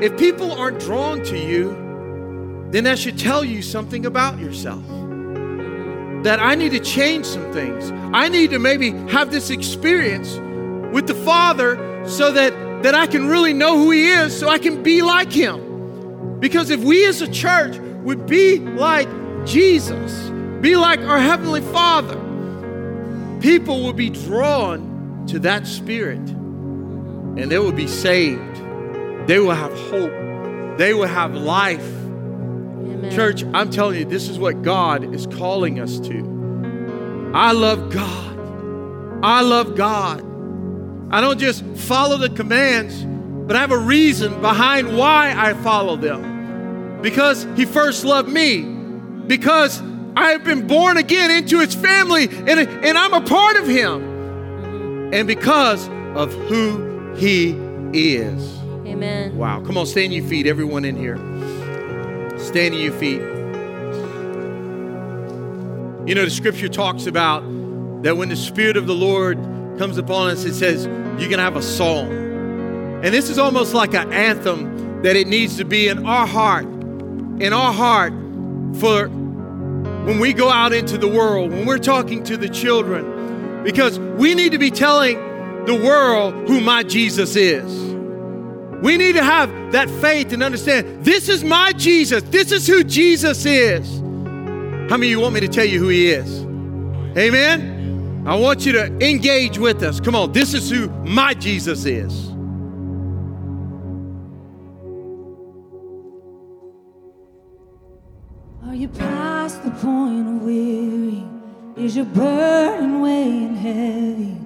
If 0.02 0.18
people 0.18 0.52
aren't 0.52 0.80
drawn 0.80 1.24
to 1.24 1.38
you, 1.38 2.68
then 2.72 2.84
that 2.84 3.00
should 3.00 3.18
tell 3.18 3.44
you 3.44 3.62
something 3.62 4.06
about 4.06 4.40
yourself 4.40 4.84
that 6.26 6.40
I 6.40 6.56
need 6.56 6.72
to 6.72 6.80
change 6.80 7.26
some 7.26 7.54
things. 7.54 7.92
I 8.12 8.30
need 8.30 8.50
to 8.50 8.60
maybe 8.60 8.90
have 9.12 9.32
this 9.32 9.52
experience 9.52 10.34
with 10.92 11.06
the 11.06 11.14
Father 11.14 11.78
so 12.08 12.32
that, 12.32 12.52
that 12.82 12.96
I 12.96 13.06
can 13.06 13.28
really 13.28 13.54
know 13.54 13.78
who 13.78 13.92
He 13.92 14.10
is, 14.10 14.38
so 14.38 14.50
I 14.50 14.58
can 14.58 14.82
be 14.82 15.04
like 15.04 15.32
Him. 15.32 16.40
Because 16.40 16.72
if 16.72 16.84
we 16.84 17.06
as 17.06 17.22
a 17.22 17.32
church 17.32 17.78
would 18.04 18.26
be 18.26 18.58
like 18.58 19.08
Jesus, 19.46 20.30
be 20.62 20.76
like 20.76 21.00
our 21.02 21.20
Heavenly 21.20 21.62
Father, 21.62 22.20
people 23.40 23.84
will 23.84 23.94
be 23.94 24.10
drawn 24.10 25.26
to 25.28 25.40
that 25.40 25.68
Spirit 25.68 26.28
and 27.38 27.52
they 27.52 27.60
will 27.60 27.72
be 27.72 27.88
saved. 27.88 28.55
They 29.28 29.40
will 29.40 29.52
have 29.52 29.74
hope. 29.90 30.78
They 30.78 30.94
will 30.94 31.08
have 31.08 31.36
life 31.36 31.86
Amen. 32.96 33.12
Church, 33.12 33.44
I'm 33.54 33.70
telling 33.70 34.00
you, 34.00 34.06
this 34.06 34.30
is 34.30 34.40
what 34.40 34.62
God 34.62 35.14
is 35.14 35.28
calling 35.28 35.80
us 35.80 36.00
to. 36.00 37.32
I 37.34 37.52
love 37.52 37.92
God. 37.92 39.20
I 39.24 39.42
love 39.42 39.76
God. 39.76 40.22
I 41.12 41.20
don't 41.22 41.40
just 41.40 41.66
follow 41.66 42.18
the 42.18 42.30
commands, 42.30 43.04
but 43.48 43.56
I 43.56 43.60
have 43.60 43.72
a 43.72 43.78
reason 43.78 44.40
behind 44.42 44.98
why 44.98 45.34
I 45.36 45.54
follow 45.56 45.96
them. 45.96 47.02
Because 47.02 47.46
He 47.56 47.66
first 47.66 48.06
loved 48.06 48.30
me, 48.30 48.62
because 49.28 49.82
I 50.16 50.32
have 50.32 50.44
been 50.44 50.68
born 50.68 50.98
again 50.98 51.32
into 51.32 51.60
His 51.60 51.76
family, 51.76 52.28
and, 52.30 52.60
and 52.60 52.98
I'm 52.98 53.14
a 53.14 53.22
part 53.22 53.58
of 53.58 53.68
Him. 53.68 55.14
And 55.14 55.28
because 55.28 55.88
of 56.16 56.34
who 56.34 57.14
He 57.16 57.52
is. 57.94 58.65
Amen. 58.96 59.38
Wow. 59.38 59.60
Come 59.60 59.78
on, 59.78 59.86
stand 59.86 60.14
your 60.14 60.24
feet, 60.24 60.48
everyone 60.48 60.86
in 60.86 60.96
here. 60.96 61.18
Stand 62.40 62.74
to 62.74 62.80
your 62.80 62.94
feet. 62.94 63.20
You 66.08 66.16
know, 66.16 66.24
the 66.24 66.30
scripture 66.30 66.70
talks 66.70 67.06
about 67.06 67.42
that 68.04 68.16
when 68.16 68.30
the 68.30 68.38
Spirit 68.38 68.78
of 68.78 68.88
the 68.88 68.96
Lord 68.96 69.38
comes 69.78 69.98
upon 69.98 70.30
us, 70.30 70.46
it 70.46 70.54
says, 70.54 70.86
you're 70.86 71.28
going 71.28 71.32
to 71.32 71.40
have 71.40 71.58
a 71.58 71.62
song. 71.62 72.10
And 73.04 73.14
this 73.14 73.30
is 73.30 73.38
almost 73.38 73.74
like 73.74 73.94
an 73.94 74.14
anthem 74.14 75.02
that 75.02 75.18
it 75.18 75.28
needs 75.28 75.58
to 75.58 75.66
be 75.66 75.90
in 75.90 76.06
our 76.06 76.26
heart, 76.26 76.64
in 76.64 77.52
our 77.52 77.74
heart 77.74 78.14
for 78.80 79.10
when 80.06 80.20
we 80.20 80.32
go 80.32 80.50
out 80.50 80.72
into 80.72 80.98
the 80.98 81.10
world, 81.10 81.52
when 81.52 81.66
we're 81.66 81.80
talking 81.80 82.24
to 82.24 82.38
the 82.38 82.48
children, 82.48 83.62
because 83.62 84.00
we 84.00 84.36
need 84.36 84.54
to 84.54 84.58
be 84.58 84.72
telling 84.72 85.18
the 85.66 85.76
world 85.76 86.34
who 86.48 86.62
my 86.62 86.84
Jesus 86.84 87.36
is. 87.36 87.95
We 88.82 88.98
need 88.98 89.14
to 89.14 89.24
have 89.24 89.72
that 89.72 89.90
faith 89.90 90.32
and 90.34 90.44
understand 90.44 91.04
this 91.04 91.30
is 91.30 91.44
my 91.44 91.72
Jesus. 91.74 92.24
This 92.24 92.52
is 92.52 92.68
who 92.68 92.84
Jesus 92.84 93.46
is. 93.46 94.00
How 94.90 94.98
many 94.98 95.08
of 95.08 95.12
you 95.12 95.20
want 95.20 95.34
me 95.34 95.40
to 95.40 95.48
tell 95.48 95.66
you 95.66 95.80
who 95.80 95.88
he 95.90 96.12
is? 96.12 96.42
Amen? 97.18 98.24
I 98.28 98.36
want 98.36 98.66
you 98.66 98.72
to 98.74 98.86
engage 99.08 99.58
with 99.58 99.84
us. 99.84 100.00
Come 100.00 100.16
on, 100.16 100.32
this 100.32 100.54
is 100.54 100.70
who 100.70 100.90
my 101.06 101.34
Jesus 101.34 101.86
is. 101.86 102.30
Are 108.68 108.76
you 108.76 108.88
past 108.90 109.64
the 109.64 109.72
point 109.72 110.28
of 110.28 110.42
weary? 110.42 111.24
Is 111.78 111.96
your 111.96 112.06
burden 112.06 113.02
weighing 113.02 113.56
heavy? 113.56 114.38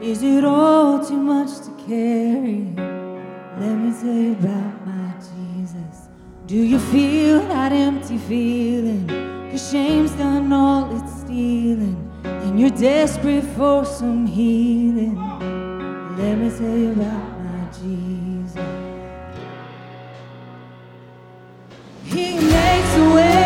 Is 0.00 0.22
it 0.22 0.44
all 0.44 1.04
too 1.04 1.16
much 1.16 1.50
to 1.66 1.70
carry? 1.86 3.03
Let 3.56 3.76
me 3.76 3.92
tell 3.92 4.12
you 4.12 4.32
about 4.32 4.86
my 4.86 5.14
Jesus. 5.20 6.08
Do 6.46 6.56
you 6.56 6.78
feel 6.78 7.40
that 7.48 7.70
empty 7.70 8.18
feeling? 8.18 9.06
Cause 9.50 9.70
shame's 9.70 10.10
done 10.12 10.52
all 10.52 10.90
it's 10.96 11.20
stealing, 11.20 12.10
and 12.24 12.58
you're 12.58 12.70
desperate 12.70 13.44
for 13.56 13.84
some 13.84 14.26
healing. 14.26 15.14
Let 16.18 16.36
me 16.38 16.50
tell 16.50 16.76
you 16.76 16.92
about 16.92 17.40
my 17.44 17.68
Jesus. 17.70 18.60
He 22.04 22.34
makes 22.34 22.96
a 22.96 23.14
way 23.14 23.43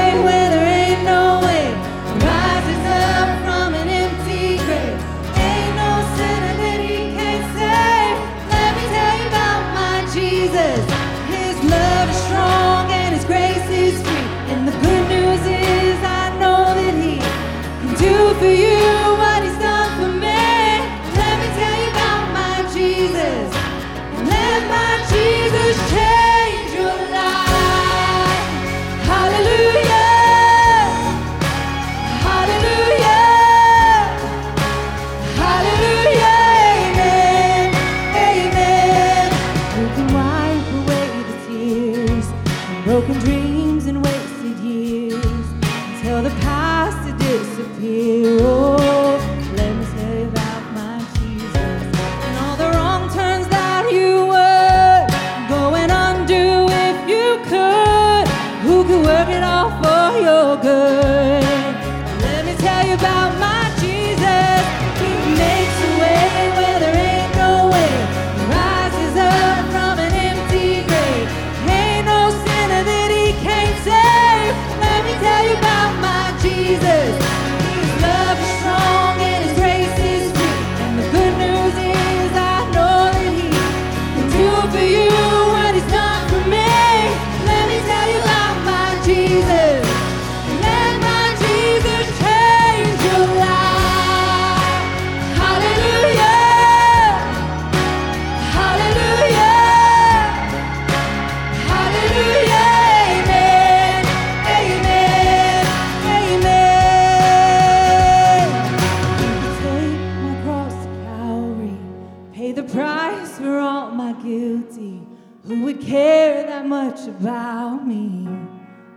Who 115.49 115.63
would 115.63 115.81
care 115.81 116.45
that 116.47 116.67
much 116.67 117.09
about 117.09 117.87
me? 117.87 118.29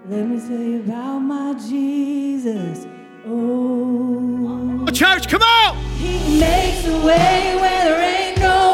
Let 0.05 0.27
me 0.27 0.37
tell 0.37 0.59
you 0.59 0.81
about 0.81 1.19
my 1.19 1.53
Jesus. 1.53 2.85
Oh. 3.25 4.83
oh 4.85 4.91
church, 4.91 5.29
come 5.29 5.41
on! 5.41 5.77
He 5.95 6.41
makes 6.41 6.85
a 6.85 7.05
way 7.05 7.55
where 7.55 7.85
there 7.85 8.01
ain't 8.01 8.39
no 8.39 8.70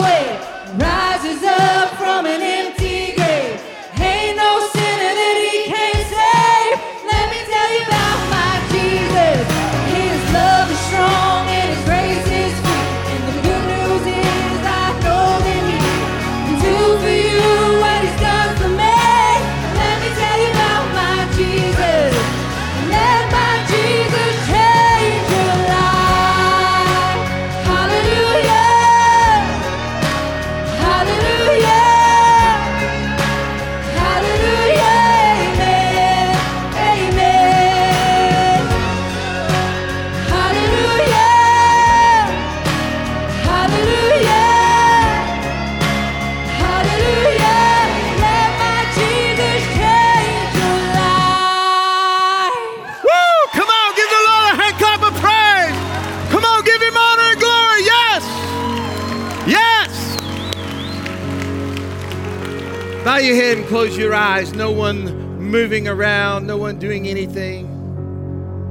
close 63.68 63.98
your 63.98 64.14
eyes. 64.14 64.54
No 64.54 64.72
one 64.72 65.40
moving 65.40 65.88
around, 65.88 66.48
no 66.48 66.58
one 66.58 66.80
doing 66.80 67.08
anything. 67.08 67.68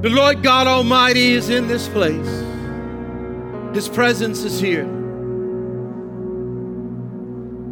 The 0.02 0.10
Lord 0.10 0.42
God 0.42 0.66
Almighty 0.66 1.32
is 1.32 1.48
in 1.48 1.68
this 1.68 1.88
place. 1.88 2.26
His 3.74 3.88
presence 3.88 4.42
is 4.44 4.58
here. 4.58 4.84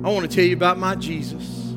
I 0.04 0.10
want 0.10 0.28
to 0.28 0.34
tell 0.34 0.44
you 0.44 0.54
about 0.54 0.78
my 0.78 0.94
Jesus. 0.94 1.74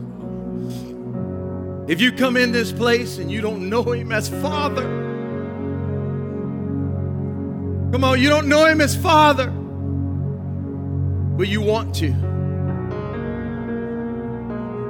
If 1.88 2.02
you 2.02 2.12
come 2.12 2.36
in 2.36 2.52
this 2.52 2.74
place 2.74 3.18
and 3.18 3.32
you 3.32 3.40
don't 3.40 3.70
know 3.70 3.84
him 3.84 4.12
as 4.12 4.28
Father, 4.28 4.84
come 7.94 8.04
on, 8.04 8.20
you 8.20 8.28
don't 8.28 8.50
know 8.50 8.66
him 8.66 8.82
as 8.82 8.98
Father, 8.98 9.50
but 11.38 11.48
you 11.48 11.62
want 11.62 11.96
to. 11.96 12.27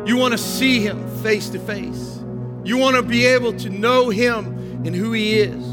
You 0.07 0.15
want 0.15 0.31
to 0.31 0.37
see 0.37 0.79
him 0.79 1.05
face 1.21 1.49
to 1.49 1.59
face. 1.59 2.21
You 2.63 2.77
want 2.77 2.95
to 2.95 3.03
be 3.03 3.25
able 3.25 3.51
to 3.57 3.69
know 3.69 4.09
him 4.09 4.45
and 4.85 4.95
who 4.95 5.11
he 5.11 5.39
is. 5.39 5.65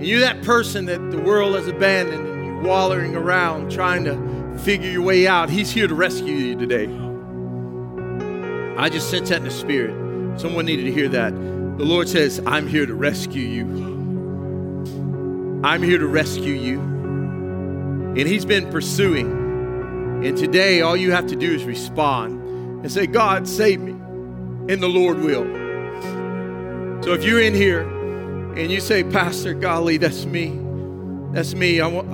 And 0.00 0.04
you're 0.04 0.20
that 0.20 0.42
person 0.42 0.86
that 0.86 1.12
the 1.12 1.18
world 1.20 1.54
has 1.54 1.68
abandoned 1.68 2.26
and 2.26 2.44
you're 2.44 2.62
wallowing 2.62 3.14
around 3.14 3.70
trying 3.70 4.02
to 4.06 4.58
figure 4.58 4.90
your 4.90 5.02
way 5.02 5.28
out. 5.28 5.50
He's 5.50 5.70
here 5.70 5.86
to 5.86 5.94
rescue 5.94 6.34
you 6.34 6.56
today. 6.58 6.88
I 8.76 8.88
just 8.88 9.08
sense 9.08 9.28
that 9.28 9.38
in 9.38 9.44
the 9.44 9.50
spirit. 9.52 10.40
Someone 10.40 10.66
needed 10.66 10.86
to 10.86 10.92
hear 10.92 11.08
that. 11.10 11.32
The 11.32 11.84
Lord 11.84 12.08
says, 12.08 12.42
I'm 12.44 12.66
here 12.66 12.86
to 12.86 12.94
rescue 12.94 13.42
you. 13.42 13.64
I'm 15.62 15.80
here 15.80 15.98
to 15.98 16.08
rescue 16.08 16.54
you. 16.54 16.80
And 16.80 18.26
He's 18.26 18.44
been 18.44 18.68
pursuing. 18.68 19.41
And 20.24 20.36
today, 20.36 20.80
all 20.82 20.96
you 20.96 21.10
have 21.10 21.26
to 21.28 21.36
do 21.36 21.52
is 21.52 21.64
respond 21.64 22.40
and 22.82 22.90
say, 22.92 23.06
God, 23.06 23.48
save 23.48 23.80
me. 23.80 23.92
And 24.72 24.80
the 24.80 24.88
Lord 24.88 25.18
will. 25.18 25.42
So 27.02 27.12
if 27.12 27.24
you're 27.24 27.40
in 27.40 27.54
here 27.54 27.80
and 28.56 28.70
you 28.70 28.80
say, 28.80 29.02
Pastor, 29.02 29.54
golly, 29.54 29.96
that's 29.96 30.24
me. 30.24 30.56
That's 31.32 31.54
me. 31.54 31.80
I 31.80 31.88
want, 31.88 32.08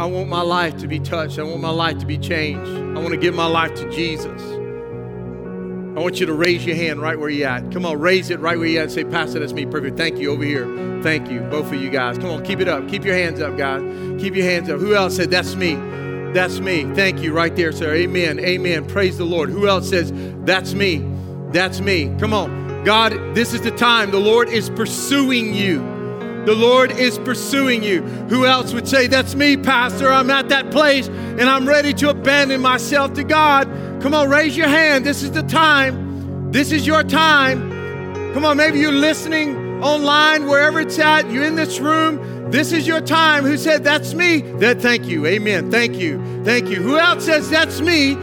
I 0.00 0.06
want 0.06 0.28
my 0.28 0.40
life 0.40 0.78
to 0.78 0.88
be 0.88 0.98
touched. 0.98 1.38
I 1.38 1.44
want 1.44 1.60
my 1.60 1.70
life 1.70 1.98
to 1.98 2.06
be 2.06 2.18
changed. 2.18 2.68
I 2.68 3.00
want 3.00 3.10
to 3.10 3.16
give 3.16 3.34
my 3.34 3.46
life 3.46 3.74
to 3.76 3.88
Jesus. 3.90 4.42
I 5.94 6.00
want 6.00 6.18
you 6.18 6.26
to 6.26 6.32
raise 6.32 6.66
your 6.66 6.74
hand 6.74 7.00
right 7.00 7.18
where 7.18 7.28
you're 7.28 7.48
at. 7.48 7.70
Come 7.70 7.86
on, 7.86 8.00
raise 8.00 8.30
it 8.30 8.40
right 8.40 8.58
where 8.58 8.66
you're 8.66 8.82
at. 8.82 8.90
Say, 8.90 9.04
Pastor, 9.04 9.38
that's 9.38 9.52
me. 9.52 9.66
Perfect. 9.66 9.96
Thank 9.96 10.18
you. 10.18 10.32
Over 10.32 10.42
here. 10.42 11.00
Thank 11.02 11.30
you. 11.30 11.40
Both 11.42 11.66
of 11.66 11.74
you 11.74 11.90
guys. 11.90 12.18
Come 12.18 12.30
on, 12.30 12.42
keep 12.42 12.60
it 12.60 12.66
up. 12.66 12.88
Keep 12.88 13.04
your 13.04 13.14
hands 13.14 13.40
up, 13.40 13.56
guys. 13.56 13.82
Keep 14.20 14.34
your 14.34 14.46
hands 14.46 14.70
up. 14.70 14.80
Who 14.80 14.94
else 14.94 15.14
said, 15.14 15.30
That's 15.30 15.54
me? 15.54 15.74
That's 16.32 16.60
me. 16.60 16.84
Thank 16.94 17.20
you 17.20 17.32
right 17.32 17.54
there, 17.54 17.72
sir. 17.72 17.94
Amen. 17.94 18.38
Amen. 18.40 18.86
Praise 18.86 19.18
the 19.18 19.24
Lord. 19.24 19.50
Who 19.50 19.68
else 19.68 19.90
says, 19.90 20.12
That's 20.44 20.72
me? 20.72 21.06
That's 21.50 21.80
me. 21.80 22.14
Come 22.18 22.32
on. 22.32 22.84
God, 22.84 23.12
this 23.34 23.52
is 23.52 23.60
the 23.60 23.70
time. 23.70 24.10
The 24.10 24.18
Lord 24.18 24.48
is 24.48 24.70
pursuing 24.70 25.54
you. 25.54 25.80
The 26.46 26.54
Lord 26.54 26.90
is 26.90 27.18
pursuing 27.18 27.84
you. 27.84 28.02
Who 28.28 28.46
else 28.46 28.72
would 28.72 28.88
say, 28.88 29.06
That's 29.06 29.34
me, 29.34 29.58
Pastor? 29.58 30.10
I'm 30.10 30.30
at 30.30 30.48
that 30.48 30.70
place 30.70 31.08
and 31.08 31.42
I'm 31.42 31.68
ready 31.68 31.92
to 31.94 32.10
abandon 32.10 32.62
myself 32.62 33.12
to 33.14 33.24
God. 33.24 33.68
Come 34.00 34.14
on, 34.14 34.30
raise 34.30 34.56
your 34.56 34.68
hand. 34.68 35.04
This 35.04 35.22
is 35.22 35.32
the 35.32 35.42
time. 35.42 36.50
This 36.50 36.72
is 36.72 36.86
your 36.86 37.02
time. 37.02 37.70
Come 38.32 38.46
on, 38.46 38.56
maybe 38.56 38.78
you're 38.78 38.90
listening 38.90 39.61
online, 39.82 40.46
wherever 40.46 40.80
it's 40.80 40.98
at. 40.98 41.30
You're 41.30 41.44
in 41.44 41.56
this 41.56 41.80
room. 41.80 42.50
This 42.50 42.72
is 42.72 42.86
your 42.86 43.00
time. 43.00 43.44
Who 43.44 43.56
said, 43.56 43.84
That's 43.84 44.14
me? 44.14 44.40
That, 44.58 44.80
thank 44.80 45.06
you. 45.06 45.26
Amen. 45.26 45.70
Thank 45.70 45.96
you. 45.96 46.44
Thank 46.44 46.68
you. 46.68 46.76
Who 46.76 46.98
else 46.98 47.24
says, 47.24 47.50
That's 47.50 47.80
me? 47.80 48.14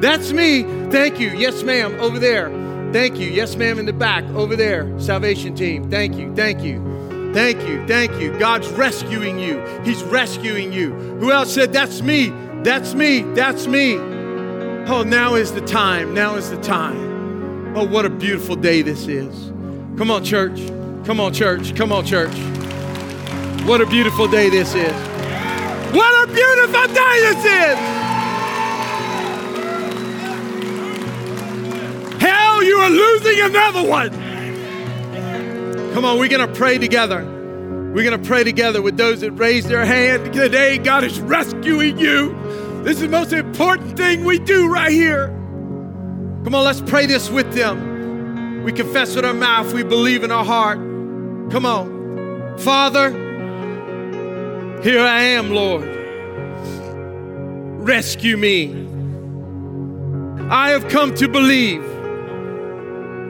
That's 0.00 0.32
me. 0.32 0.62
Thank 0.90 1.18
you. 1.18 1.30
Yes, 1.30 1.62
ma'am. 1.62 1.98
Over 2.00 2.18
there. 2.18 2.48
Thank 2.92 3.18
you. 3.18 3.28
Yes, 3.28 3.56
ma'am. 3.56 3.78
In 3.78 3.86
the 3.86 3.92
back. 3.92 4.24
Over 4.30 4.56
there. 4.56 4.98
Salvation 5.00 5.54
team. 5.54 5.90
Thank 5.90 6.16
you. 6.16 6.34
Thank 6.34 6.62
you. 6.62 7.32
Thank 7.34 7.60
you. 7.68 7.86
Thank 7.86 8.20
you. 8.20 8.38
God's 8.38 8.68
rescuing 8.68 9.38
you. 9.38 9.60
He's 9.84 10.02
rescuing 10.04 10.72
you. 10.72 10.92
Who 10.92 11.32
else 11.32 11.52
said, 11.52 11.72
That's 11.72 12.00
me? 12.02 12.32
That's 12.62 12.94
me. 12.94 13.22
That's 13.34 13.66
me. 13.66 13.96
Oh, 13.96 15.02
now 15.06 15.34
is 15.34 15.52
the 15.52 15.60
time. 15.60 16.14
Now 16.14 16.36
is 16.36 16.50
the 16.50 16.60
time. 16.62 17.76
Oh, 17.76 17.84
what 17.84 18.06
a 18.06 18.10
beautiful 18.10 18.56
day 18.56 18.82
this 18.82 19.06
is. 19.06 19.52
Come 19.98 20.10
on, 20.10 20.24
church. 20.24 20.58
Come 21.08 21.20
on, 21.20 21.32
church. 21.32 21.74
Come 21.74 21.90
on, 21.90 22.04
church. 22.04 22.36
What 23.66 23.80
a 23.80 23.86
beautiful 23.86 24.28
day 24.28 24.50
this 24.50 24.74
is. 24.74 24.92
What 25.94 26.28
a 26.28 26.30
beautiful 26.30 26.86
day 26.86 27.20
this 27.22 27.44
is. 27.46 27.78
Hell, 32.20 32.62
you 32.62 32.76
are 32.76 32.90
losing 32.90 33.40
another 33.40 33.88
one. 33.88 34.10
Come 35.94 36.04
on, 36.04 36.18
we're 36.18 36.28
going 36.28 36.46
to 36.46 36.54
pray 36.54 36.76
together. 36.76 37.24
We're 37.24 38.04
going 38.04 38.20
to 38.20 38.28
pray 38.28 38.44
together 38.44 38.82
with 38.82 38.98
those 38.98 39.22
that 39.22 39.30
raised 39.30 39.68
their 39.68 39.86
hand 39.86 40.34
today. 40.34 40.76
God 40.76 41.04
is 41.04 41.18
rescuing 41.20 41.98
you. 41.98 42.36
This 42.82 42.96
is 42.96 43.00
the 43.00 43.08
most 43.08 43.32
important 43.32 43.96
thing 43.96 44.24
we 44.24 44.38
do 44.40 44.70
right 44.70 44.92
here. 44.92 45.28
Come 46.44 46.54
on, 46.54 46.66
let's 46.66 46.82
pray 46.82 47.06
this 47.06 47.30
with 47.30 47.50
them. 47.54 48.62
We 48.62 48.72
confess 48.72 49.16
with 49.16 49.24
our 49.24 49.32
mouth, 49.32 49.72
we 49.72 49.84
believe 49.84 50.22
in 50.22 50.30
our 50.30 50.44
heart. 50.44 50.87
Come 51.50 51.64
on. 51.64 52.58
Father, 52.58 53.10
here 54.82 55.00
I 55.00 55.22
am, 55.22 55.50
Lord. 55.50 55.88
Rescue 57.86 58.36
me. 58.36 58.86
I 60.50 60.70
have 60.70 60.88
come 60.88 61.14
to 61.14 61.28
believe 61.28 61.82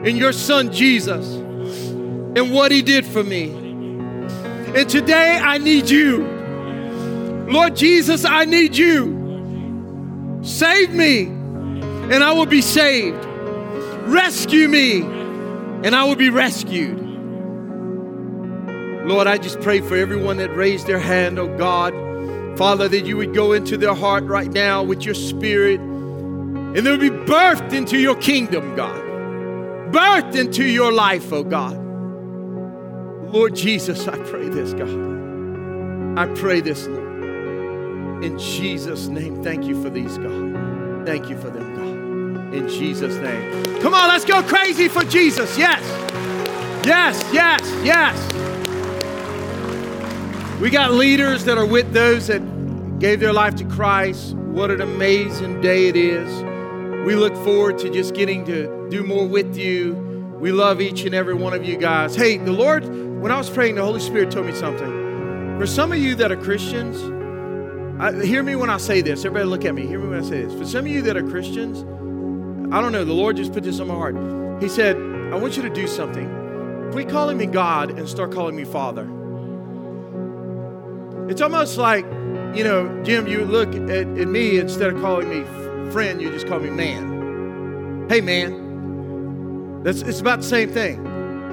in 0.05 0.17
your 0.17 0.33
son 0.33 0.71
Jesus 0.71 1.35
and 1.35 2.51
what 2.51 2.71
he 2.71 2.81
did 2.81 3.05
for 3.05 3.23
me. 3.23 3.51
And 3.51 4.89
today 4.89 5.39
I 5.41 5.57
need 5.57 5.89
you. 5.89 6.25
Lord 7.49 7.75
Jesus, 7.75 8.25
I 8.25 8.45
need 8.45 8.75
you. 8.77 10.39
Save 10.43 10.93
me, 10.93 11.23
and 11.23 12.23
I 12.23 12.31
will 12.33 12.45
be 12.45 12.61
saved. 12.61 13.25
Rescue 14.05 14.67
me, 14.67 15.01
and 15.01 15.95
I 15.95 16.03
will 16.03 16.15
be 16.15 16.29
rescued. 16.29 17.08
Lord, 19.09 19.25
I 19.25 19.39
just 19.39 19.59
pray 19.61 19.81
for 19.81 19.95
everyone 19.95 20.37
that 20.37 20.55
raised 20.55 20.85
their 20.85 20.99
hand, 20.99 21.39
oh 21.39 21.47
God. 21.57 21.95
Father, 22.59 22.87
that 22.87 23.07
you 23.07 23.17
would 23.17 23.33
go 23.33 23.53
into 23.53 23.75
their 23.75 23.95
heart 23.95 24.23
right 24.25 24.51
now 24.51 24.83
with 24.83 25.01
your 25.01 25.15
spirit, 25.15 25.79
and 25.79 26.77
they 26.77 26.91
would 26.91 26.99
be 26.99 27.09
birthed 27.09 27.73
into 27.73 27.97
your 27.97 28.13
kingdom, 28.17 28.75
God. 28.75 29.01
Birthed 29.91 30.35
into 30.35 30.63
your 30.63 30.93
life, 30.93 31.33
oh 31.33 31.43
God. 31.43 31.75
Lord 33.33 33.55
Jesus, 33.55 34.07
I 34.07 34.15
pray 34.25 34.47
this, 34.47 34.73
God. 34.73 36.19
I 36.19 36.27
pray 36.35 36.61
this, 36.61 36.85
Lord. 36.85 38.23
In 38.23 38.37
Jesus' 38.37 39.07
name, 39.07 39.43
thank 39.43 39.65
you 39.65 39.81
for 39.81 39.89
these, 39.89 40.19
God. 40.19 41.07
Thank 41.07 41.29
you 41.31 41.37
for 41.39 41.49
them, 41.49 41.75
God. 41.75 42.53
In 42.53 42.69
Jesus' 42.69 43.15
name. 43.15 43.81
Come 43.81 43.95
on, 43.95 44.07
let's 44.07 44.25
go 44.25 44.43
crazy 44.43 44.87
for 44.87 45.03
Jesus. 45.03 45.57
Yes. 45.57 45.81
Yes, 46.85 47.27
yes, 47.33 47.61
yes. 47.83 48.48
We 50.59 50.69
got 50.69 50.91
leaders 50.91 51.45
that 51.45 51.57
are 51.57 51.65
with 51.65 51.93
those 51.93 52.27
that 52.27 52.99
gave 52.99 53.21
their 53.21 53.31
life 53.31 53.55
to 53.55 53.63
Christ. 53.63 54.35
What 54.35 54.71
an 54.71 54.81
amazing 54.81 55.61
day 55.61 55.87
it 55.87 55.95
is. 55.95 56.29
We 57.05 57.15
look 57.15 57.33
forward 57.45 57.77
to 57.77 57.89
just 57.89 58.13
getting 58.13 58.43
to 58.43 58.89
do 58.89 59.05
more 59.05 59.25
with 59.25 59.55
you. 59.55 59.93
We 60.37 60.51
love 60.51 60.81
each 60.81 61.05
and 61.05 61.15
every 61.15 61.33
one 61.33 61.53
of 61.53 61.63
you 61.63 61.77
guys. 61.77 62.13
Hey, 62.13 62.35
the 62.35 62.51
Lord, 62.51 62.85
when 63.21 63.31
I 63.31 63.37
was 63.37 63.49
praying, 63.49 63.75
the 63.75 63.85
Holy 63.85 64.01
Spirit 64.01 64.31
told 64.31 64.47
me 64.47 64.53
something. 64.53 65.57
For 65.57 65.65
some 65.65 65.93
of 65.93 65.97
you 65.97 66.13
that 66.15 66.29
are 66.29 66.35
Christians, 66.35 67.01
I, 68.01 68.25
hear 68.25 68.43
me 68.43 68.57
when 68.57 68.69
I 68.69 68.77
say 68.79 69.01
this. 69.01 69.23
Everybody 69.23 69.45
look 69.45 69.63
at 69.63 69.73
me. 69.73 69.87
Hear 69.87 69.99
me 69.99 70.09
when 70.09 70.19
I 70.19 70.23
say 70.23 70.43
this. 70.43 70.53
For 70.53 70.65
some 70.65 70.83
of 70.83 70.91
you 70.91 71.01
that 71.03 71.15
are 71.15 71.23
Christians, 71.23 71.83
I 72.73 72.81
don't 72.81 72.91
know, 72.91 73.05
the 73.05 73.13
Lord 73.13 73.37
just 73.37 73.53
put 73.53 73.63
this 73.63 73.79
on 73.79 73.87
my 73.87 73.95
heart. 73.95 74.61
He 74.61 74.67
said, 74.67 74.97
I 74.97 75.37
want 75.37 75.55
you 75.55 75.63
to 75.63 75.69
do 75.69 75.87
something. 75.87 76.89
Quit 76.91 77.07
calling 77.07 77.37
me 77.37 77.45
God 77.45 77.91
and 77.91 78.09
start 78.09 78.33
calling 78.33 78.57
me 78.57 78.65
Father. 78.65 79.09
It's 81.29 81.41
almost 81.41 81.77
like, 81.77 82.05
you 82.55 82.63
know, 82.63 83.03
Jim, 83.03 83.27
you 83.27 83.45
look 83.45 83.75
at, 83.75 83.89
at 83.89 84.27
me 84.27 84.57
instead 84.57 84.91
of 84.91 84.99
calling 84.99 85.29
me 85.29 85.45
friend, 85.91 86.19
you 86.19 86.31
just 86.31 86.47
call 86.47 86.59
me 86.59 86.71
man. 86.71 88.07
Hey, 88.09 88.19
man. 88.19 89.83
That's, 89.83 90.01
it's 90.01 90.19
about 90.19 90.39
the 90.39 90.47
same 90.47 90.69
thing. 90.71 91.03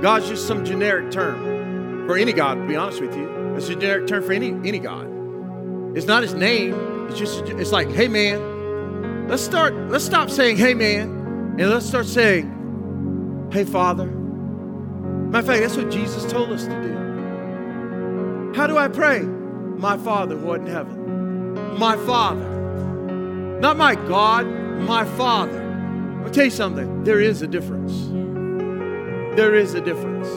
God's 0.01 0.29
just 0.29 0.47
some 0.47 0.65
generic 0.65 1.11
term 1.11 2.07
for 2.07 2.17
any 2.17 2.33
God, 2.33 2.55
to 2.55 2.67
be 2.67 2.75
honest 2.75 3.03
with 3.03 3.15
you. 3.15 3.55
It's 3.55 3.69
a 3.69 3.75
generic 3.75 4.07
term 4.07 4.23
for 4.23 4.33
any, 4.33 4.49
any 4.67 4.79
God. 4.79 5.07
It's 5.95 6.07
not 6.07 6.23
his 6.23 6.33
name. 6.33 7.09
It's 7.09 7.19
just 7.19 7.45
it's 7.45 7.73
like, 7.73 7.91
hey 7.91 8.09
man, 8.09 9.29
let's 9.29 9.43
start, 9.43 9.75
let's 9.91 10.05
stop 10.05 10.31
saying 10.31 10.57
hey 10.57 10.75
man, 10.75 11.57
and 11.59 11.71
let's 11.71 11.87
start 11.87 12.07
saying, 12.07 13.49
hey 13.53 13.65
Father. 13.65 14.07
Matter 14.07 15.39
of 15.39 15.47
fact, 15.47 15.63
that's 15.63 15.77
what 15.77 15.91
Jesus 15.91 16.31
told 16.31 16.51
us 16.51 16.65
to 16.65 16.83
do. 16.83 18.53
How 18.55 18.67
do 18.67 18.77
I 18.79 18.89
pray? 18.89 19.36
My 19.79 19.99
Father 19.99 20.37
who 20.37 20.51
art 20.51 20.63
in 20.63 20.67
heaven. 20.69 21.79
My 21.79 21.97
Father. 22.07 22.49
Not 23.61 23.77
my 23.77 23.95
God, 23.95 24.47
my 24.47 25.05
Father. 25.17 25.63
I'll 26.25 26.31
tell 26.31 26.47
you 26.47 26.51
something. 26.51 27.05
There 27.05 27.21
is 27.21 27.43
a 27.43 27.47
difference. 27.47 27.93
There 29.37 29.55
is 29.55 29.75
a 29.75 29.81
difference. 29.81 30.29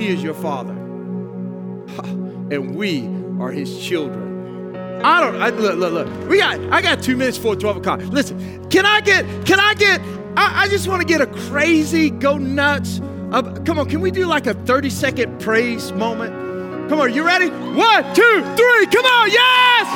He 0.00 0.08
is 0.08 0.22
your 0.22 0.34
Father. 0.34 0.74
And 2.50 2.76
we 2.76 3.06
are 3.42 3.50
his 3.50 3.82
children. 3.82 4.76
I 5.02 5.20
don't. 5.20 5.40
I, 5.40 5.48
look, 5.48 5.76
look, 5.76 5.92
look. 5.94 6.28
We 6.28 6.38
got. 6.38 6.60
I 6.70 6.82
got 6.82 7.02
two 7.02 7.16
minutes 7.16 7.38
for 7.38 7.56
twelve 7.56 7.78
o'clock. 7.78 8.00
Listen. 8.04 8.68
Can 8.68 8.84
I 8.84 9.00
get? 9.00 9.24
Can 9.46 9.58
I 9.58 9.72
get? 9.72 9.98
I, 10.36 10.64
I 10.64 10.68
just 10.68 10.88
want 10.88 11.00
to 11.00 11.08
get 11.08 11.22
a 11.22 11.26
crazy, 11.26 12.10
go 12.10 12.36
nuts. 12.36 13.00
Uh, 13.32 13.42
come 13.64 13.78
on. 13.78 13.88
Can 13.88 14.02
we 14.02 14.10
do 14.10 14.26
like 14.26 14.46
a 14.46 14.52
thirty 14.52 14.90
second 14.90 15.40
praise 15.40 15.90
moment? 15.92 16.43
Come 16.88 17.00
on. 17.00 17.12
You 17.12 17.24
ready? 17.24 17.48
One, 17.48 18.04
two, 18.14 18.42
three. 18.56 18.86
Come 18.86 19.06
on. 19.06 19.30
Yes. 19.30 19.86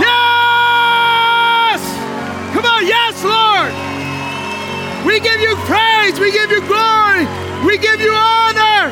Yes. 0.00 1.80
Come 2.54 2.64
on. 2.64 2.86
Yes, 2.86 3.22
Lord. 3.24 3.72
We 5.06 5.20
give 5.20 5.40
you 5.40 5.54
praise. 5.68 6.18
We 6.18 6.32
give 6.32 6.50
you 6.50 6.60
glory. 6.66 7.26
We 7.66 7.76
give 7.78 8.00
you 8.00 8.12
honor. 8.12 8.90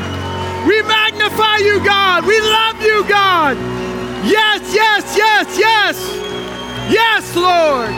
We 0.67 0.83
magnify 0.83 1.57
you, 1.59 1.83
God. 1.85 2.27
We 2.27 2.41
love 2.41 2.81
you, 2.83 3.05
God. 3.09 3.57
Yes, 4.25 4.61
yes, 4.75 5.17
yes, 5.17 5.59
yes. 5.59 5.97
Yes, 6.93 7.35
Lord. 7.35 7.91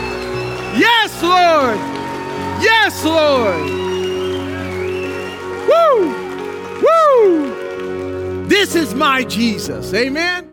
Yes, 0.77 1.21
Lord. 1.21 1.77
Yes, 2.63 3.03
Lord. 3.03 3.59
Woo! 5.67 6.22
This 8.53 8.75
is 8.75 8.93
my 8.93 9.23
Jesus. 9.23 9.95
Amen. 9.95 10.52